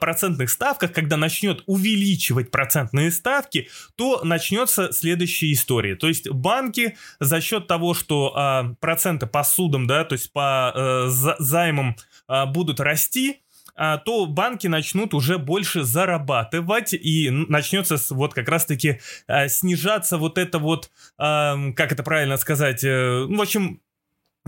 процентных 0.01 0.51
ставках, 0.51 0.93
когда 0.93 1.17
начнет 1.17 1.63
увеличивать 1.67 2.51
процентные 2.51 3.11
ставки, 3.11 3.69
то 3.97 4.23
начнется 4.25 4.93
следующая 4.93 5.53
история. 5.53 5.95
То 5.95 6.09
есть 6.09 6.29
банки 6.29 6.97
за 7.21 7.41
счет 7.41 7.67
того, 7.67 7.95
что 7.95 8.33
а, 8.35 8.75
проценты 8.81 9.27
по 9.27 9.45
судам, 9.45 9.87
да, 9.87 10.05
то 10.05 10.15
есть 10.15 10.33
по 10.33 10.73
а, 10.75 11.09
за, 11.09 11.37
займам 11.39 11.97
а, 12.27 12.47
будут 12.47 12.81
расти, 12.81 13.41
а, 13.77 13.99
то 13.99 14.27
банки 14.27 14.67
начнут 14.67 15.15
уже 15.15 15.39
больше 15.39 15.85
зарабатывать 15.85 16.93
и 16.93 17.31
начнется 17.31 17.97
вот 18.11 18.35
как 18.35 18.49
раз-таки 18.49 19.01
а, 19.29 19.49
снижаться 19.49 20.19
вот 20.19 20.39
это 20.39 20.59
вот, 20.59 20.91
а, 21.17 21.57
как 21.77 21.93
это 21.93 22.03
правильно 22.03 22.37
сказать, 22.37 22.85
а, 22.85 23.27
в 23.27 23.41
общем, 23.41 23.81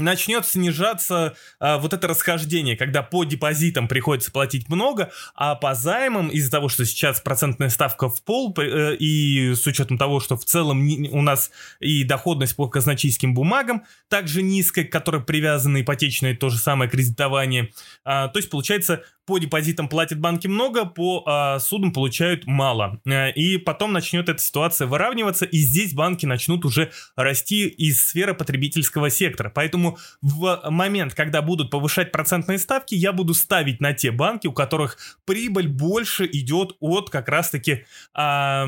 начнет 0.00 0.46
снижаться 0.46 1.34
а, 1.58 1.78
вот 1.78 1.92
это 1.92 2.08
расхождение, 2.08 2.76
когда 2.76 3.02
по 3.02 3.24
депозитам 3.24 3.88
приходится 3.88 4.30
платить 4.30 4.68
много, 4.68 5.10
а 5.34 5.54
по 5.54 5.74
займам 5.74 6.28
из-за 6.28 6.50
того, 6.50 6.68
что 6.68 6.84
сейчас 6.84 7.20
процентная 7.20 7.68
ставка 7.68 8.08
в 8.08 8.22
пол, 8.22 8.54
э, 8.58 8.96
и 8.96 9.54
с 9.54 9.66
учетом 9.66 9.98
того, 9.98 10.20
что 10.20 10.36
в 10.36 10.44
целом 10.44 10.88
у 11.10 11.22
нас 11.22 11.50
и 11.80 12.04
доходность 12.04 12.56
по 12.56 12.68
казначейским 12.68 13.34
бумагам 13.34 13.84
также 14.08 14.42
низкая, 14.42 14.84
к 14.84 14.92
которой 14.92 15.22
привязаны 15.22 15.82
ипотечное 15.82 16.36
то 16.36 16.48
же 16.48 16.58
самое 16.58 16.90
кредитование, 16.90 17.72
а, 18.04 18.28
то 18.28 18.38
есть 18.38 18.50
получается 18.50 19.04
по 19.30 19.38
депозитам 19.38 19.88
платят 19.88 20.18
банки 20.18 20.48
много, 20.48 20.84
по 20.84 21.22
а, 21.24 21.60
судам 21.60 21.92
получают 21.92 22.46
мало. 22.46 23.00
Э, 23.06 23.30
и 23.30 23.58
потом 23.58 23.92
начнет 23.92 24.28
эта 24.28 24.42
ситуация 24.42 24.88
выравниваться, 24.88 25.44
и 25.44 25.58
здесь 25.58 25.94
банки 25.94 26.26
начнут 26.26 26.64
уже 26.64 26.90
расти 27.14 27.68
из 27.68 28.04
сферы 28.04 28.34
потребительского 28.34 29.08
сектора. 29.08 29.48
Поэтому 29.54 29.98
в 30.20 30.62
момент, 30.68 31.14
когда 31.14 31.42
будут 31.42 31.70
повышать 31.70 32.10
процентные 32.10 32.58
ставки, 32.58 32.96
я 32.96 33.12
буду 33.12 33.34
ставить 33.34 33.80
на 33.80 33.92
те 33.92 34.10
банки, 34.10 34.48
у 34.48 34.52
которых 34.52 34.98
прибыль 35.24 35.68
больше 35.68 36.26
идет 36.26 36.72
от 36.80 37.08
как 37.08 37.28
раз-таки 37.28 37.84
а, 38.12 38.66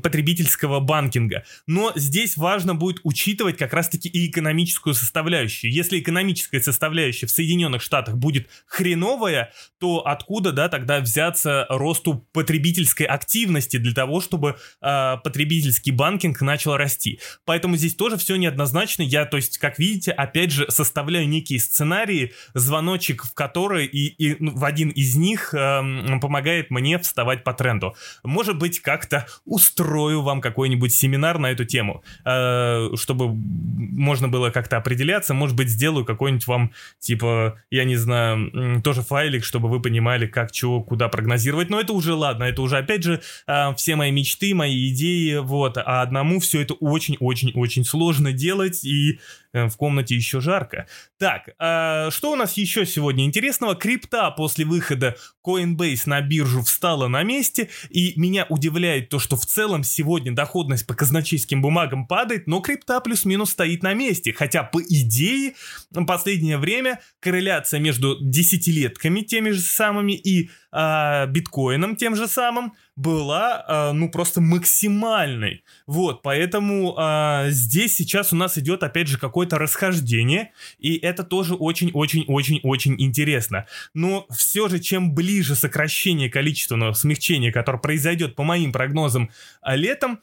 потребительского 0.00 0.78
банкинга. 0.78 1.42
Но 1.66 1.90
здесь 1.96 2.36
важно 2.36 2.76
будет 2.76 3.00
учитывать 3.02 3.56
как 3.56 3.72
раз-таки 3.72 4.08
и 4.08 4.30
экономическую 4.30 4.94
составляющую. 4.94 5.72
Если 5.72 5.98
экономическая 5.98 6.60
составляющая 6.60 7.26
в 7.26 7.32
Соединенных 7.32 7.82
Штатах 7.82 8.16
будет 8.16 8.48
хреновая, 8.66 9.52
то 9.80 10.03
откуда, 10.04 10.52
да, 10.52 10.68
тогда 10.68 11.00
взяться 11.00 11.66
росту 11.68 12.26
потребительской 12.32 13.06
активности 13.06 13.76
для 13.76 13.92
того, 13.92 14.20
чтобы 14.20 14.56
э, 14.80 15.16
потребительский 15.22 15.90
банкинг 15.90 16.40
начал 16.40 16.76
расти. 16.76 17.20
Поэтому 17.44 17.76
здесь 17.76 17.94
тоже 17.94 18.16
все 18.16 18.36
неоднозначно. 18.36 19.02
Я, 19.02 19.24
то 19.24 19.36
есть, 19.36 19.58
как 19.58 19.78
видите, 19.78 20.12
опять 20.12 20.50
же, 20.50 20.70
составляю 20.70 21.28
некие 21.28 21.58
сценарии, 21.58 22.32
звоночек 22.54 23.24
в 23.24 23.34
который 23.34 23.86
и, 23.86 24.06
и 24.06 24.36
ну, 24.38 24.56
в 24.56 24.64
один 24.64 24.90
из 24.90 25.16
них 25.16 25.54
э, 25.54 25.80
помогает 26.20 26.70
мне 26.70 26.98
вставать 26.98 27.44
по 27.44 27.52
тренду. 27.54 27.94
Может 28.22 28.58
быть, 28.58 28.80
как-то 28.80 29.26
устрою 29.44 30.22
вам 30.22 30.40
какой-нибудь 30.40 30.92
семинар 30.92 31.38
на 31.38 31.50
эту 31.50 31.64
тему, 31.64 32.02
э, 32.24 32.90
чтобы 32.96 33.34
можно 33.34 34.28
было 34.28 34.50
как-то 34.50 34.76
определяться. 34.76 35.34
Может 35.34 35.56
быть, 35.56 35.68
сделаю 35.68 36.04
какой-нибудь 36.04 36.46
вам, 36.46 36.72
типа, 36.98 37.60
я 37.70 37.84
не 37.84 37.96
знаю, 37.96 38.82
тоже 38.82 39.02
файлик, 39.02 39.44
чтобы 39.44 39.68
вы 39.68 39.80
понимали, 39.80 39.93
как, 40.26 40.52
чего, 40.52 40.82
куда 40.82 41.08
прогнозировать. 41.08 41.70
Но 41.70 41.80
это 41.80 41.92
уже 41.92 42.14
ладно, 42.14 42.44
это 42.44 42.62
уже, 42.62 42.78
опять 42.78 43.02
же, 43.02 43.20
э, 43.46 43.74
все 43.76 43.96
мои 43.96 44.10
мечты, 44.10 44.54
мои 44.54 44.92
идеи, 44.92 45.38
вот. 45.38 45.78
А 45.78 46.02
одному 46.02 46.40
все 46.40 46.62
это 46.62 46.74
очень-очень-очень 46.74 47.84
сложно 47.84 48.32
делать, 48.32 48.84
и 48.84 49.20
э, 49.52 49.68
в 49.68 49.76
комнате 49.76 50.14
еще 50.14 50.40
жарко. 50.40 50.86
Так, 51.18 51.48
э, 51.58 52.10
что 52.10 52.32
у 52.32 52.36
нас 52.36 52.54
еще 52.54 52.86
сегодня 52.86 53.24
интересного? 53.24 53.74
Крипта 53.74 54.30
после 54.30 54.64
выхода 54.64 55.16
Coinbase 55.46 56.02
на 56.06 56.20
биржу 56.20 56.62
встала 56.62 57.08
на 57.08 57.22
месте, 57.22 57.68
и 57.90 58.12
меня 58.16 58.46
удивляет 58.48 59.08
то, 59.08 59.18
что 59.18 59.36
в 59.36 59.46
целом 59.46 59.84
сегодня 59.84 60.32
доходность 60.32 60.86
по 60.86 60.94
казначейским 60.94 61.62
бумагам 61.62 62.06
падает, 62.06 62.46
но 62.46 62.60
крипта 62.60 63.00
плюс-минус 63.00 63.50
стоит 63.50 63.82
на 63.82 63.94
месте. 63.94 64.32
Хотя, 64.32 64.62
по 64.62 64.82
идее, 64.82 65.54
в 65.90 66.04
последнее 66.04 66.58
время 66.58 67.00
корреляция 67.20 67.80
между 67.80 68.18
десятилетками 68.20 69.20
теми 69.20 69.50
же 69.50 69.60
самыми 69.74 70.12
и 70.12 70.50
э, 70.72 71.26
биткоином 71.26 71.96
тем 71.96 72.16
же 72.16 72.28
самым 72.28 72.74
была, 72.96 73.64
э, 73.66 73.92
ну, 73.92 74.08
просто 74.08 74.40
максимальной. 74.40 75.64
Вот, 75.86 76.22
поэтому 76.22 76.96
э, 76.96 77.50
здесь 77.50 77.96
сейчас 77.96 78.32
у 78.32 78.36
нас 78.36 78.56
идет, 78.56 78.82
опять 78.82 79.08
же, 79.08 79.18
какое-то 79.18 79.58
расхождение, 79.58 80.52
и 80.78 80.96
это 80.96 81.24
тоже 81.24 81.54
очень-очень-очень-очень 81.54 82.94
интересно. 82.98 83.66
Но 83.94 84.26
все 84.30 84.68
же, 84.68 84.78
чем 84.78 85.14
ближе 85.14 85.54
сокращение 85.54 86.30
количественного 86.30 86.92
смягчения, 86.92 87.52
которое 87.52 87.78
произойдет 87.78 88.34
по 88.34 88.44
моим 88.44 88.72
прогнозам 88.72 89.30
летом, 89.66 90.20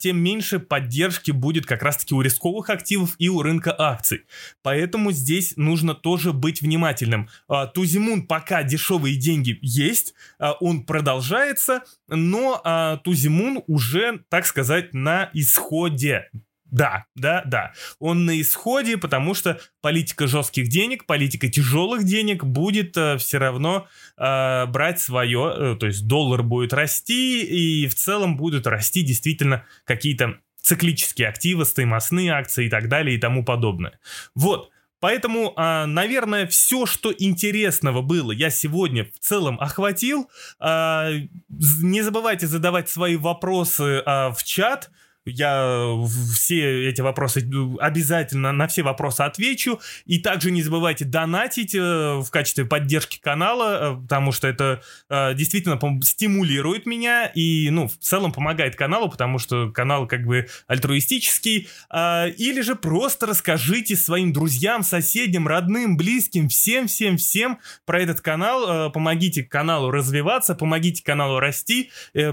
тем 0.00 0.18
меньше 0.18 0.58
поддержки 0.58 1.30
будет 1.30 1.66
как 1.66 1.82
раз-таки 1.82 2.14
у 2.14 2.20
рисковых 2.20 2.70
активов 2.70 3.14
и 3.18 3.28
у 3.28 3.42
рынка 3.42 3.74
акций. 3.78 4.22
Поэтому 4.62 5.12
здесь 5.12 5.54
нужно 5.56 5.94
тоже 5.94 6.32
быть 6.32 6.62
внимательным. 6.62 7.28
А, 7.48 7.66
Тузимун 7.66 8.26
пока 8.26 8.62
дешевые 8.62 9.16
деньги 9.16 9.58
есть, 9.62 10.14
а, 10.38 10.52
он 10.52 10.84
продолжается, 10.84 11.82
но 12.08 13.00
Тузимун 13.04 13.62
уже, 13.66 14.24
так 14.28 14.46
сказать, 14.46 14.94
на 14.94 15.30
исходе. 15.32 16.28
Да, 16.72 17.04
да, 17.14 17.42
да. 17.44 17.74
Он 17.98 18.24
на 18.24 18.40
исходе, 18.40 18.96
потому 18.96 19.34
что 19.34 19.60
политика 19.82 20.26
жестких 20.26 20.68
денег, 20.68 21.04
политика 21.04 21.48
тяжелых 21.48 22.04
денег 22.04 22.44
будет 22.44 22.96
э, 22.96 23.18
все 23.18 23.36
равно 23.36 23.86
э, 24.16 24.66
брать 24.66 24.98
свое, 24.98 25.54
э, 25.54 25.76
то 25.78 25.86
есть 25.86 26.06
доллар 26.08 26.42
будет 26.42 26.72
расти, 26.72 27.42
и 27.42 27.86
в 27.88 27.94
целом 27.94 28.38
будут 28.38 28.66
расти 28.66 29.02
действительно 29.02 29.66
какие-то 29.84 30.38
циклические 30.62 31.28
активы, 31.28 31.66
стоимостные 31.66 32.32
акции 32.32 32.66
и 32.66 32.70
так 32.70 32.88
далее 32.88 33.16
и 33.16 33.20
тому 33.20 33.44
подобное. 33.44 34.00
Вот. 34.34 34.70
Поэтому, 34.98 35.52
а, 35.56 35.84
наверное, 35.86 36.46
все, 36.46 36.86
что 36.86 37.12
интересного 37.12 38.00
было, 38.00 38.32
я 38.32 38.48
сегодня 38.50 39.04
в 39.04 39.18
целом 39.18 39.58
охватил. 39.60 40.30
А, 40.58 41.10
не 41.50 42.02
забывайте 42.02 42.46
задавать 42.46 42.88
свои 42.88 43.16
вопросы 43.16 44.00
а, 44.06 44.30
в 44.30 44.42
чат 44.44 44.90
я 45.24 45.96
все 46.34 46.88
эти 46.88 47.00
вопросы 47.00 47.48
обязательно 47.80 48.52
на 48.52 48.66
все 48.66 48.82
вопросы 48.82 49.20
отвечу. 49.22 49.80
И 50.04 50.18
также 50.18 50.50
не 50.50 50.62
забывайте 50.62 51.04
донатить 51.04 51.74
э, 51.74 51.80
в 51.80 52.28
качестве 52.30 52.64
поддержки 52.64 53.18
канала, 53.20 53.94
э, 53.98 54.02
потому 54.02 54.32
что 54.32 54.48
это 54.48 54.82
э, 55.08 55.34
действительно 55.34 55.78
стимулирует 56.02 56.86
меня 56.86 57.26
и, 57.26 57.70
ну, 57.70 57.88
в 57.88 57.96
целом 57.98 58.32
помогает 58.32 58.76
каналу, 58.76 59.08
потому 59.08 59.38
что 59.38 59.70
канал 59.70 60.06
как 60.06 60.26
бы 60.26 60.48
альтруистический. 60.66 61.68
А, 61.88 62.26
или 62.26 62.60
же 62.60 62.74
просто 62.74 63.26
расскажите 63.26 63.96
своим 63.96 64.32
друзьям, 64.32 64.82
соседям, 64.82 65.46
родным, 65.46 65.96
близким, 65.96 66.48
всем-всем-всем 66.48 67.58
про 67.84 68.00
этот 68.00 68.20
канал. 68.20 68.90
Помогите 68.90 69.42
каналу 69.42 69.90
развиваться, 69.90 70.54
помогите 70.54 71.02
каналу 71.04 71.38
расти, 71.38 71.90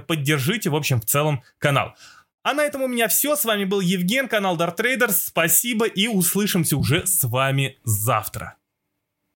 поддержите, 0.08 0.70
в 0.70 0.76
общем, 0.76 1.00
в 1.02 1.06
целом 1.06 1.44
канал. 1.60 1.96
А 2.44 2.54
на 2.54 2.64
этом 2.64 2.82
у 2.82 2.88
меня 2.88 3.08
все. 3.08 3.36
С 3.36 3.46
вами 3.46 3.66
был 3.66 3.82
Евген, 3.82 4.28
канал 4.28 4.58
Dart 4.58 4.78
Traders. 4.78 5.16
Спасибо 5.26 5.86
и 5.86 6.08
услышимся 6.08 6.78
уже 6.78 7.06
с 7.06 7.24
вами 7.24 7.78
завтра. 7.84 8.59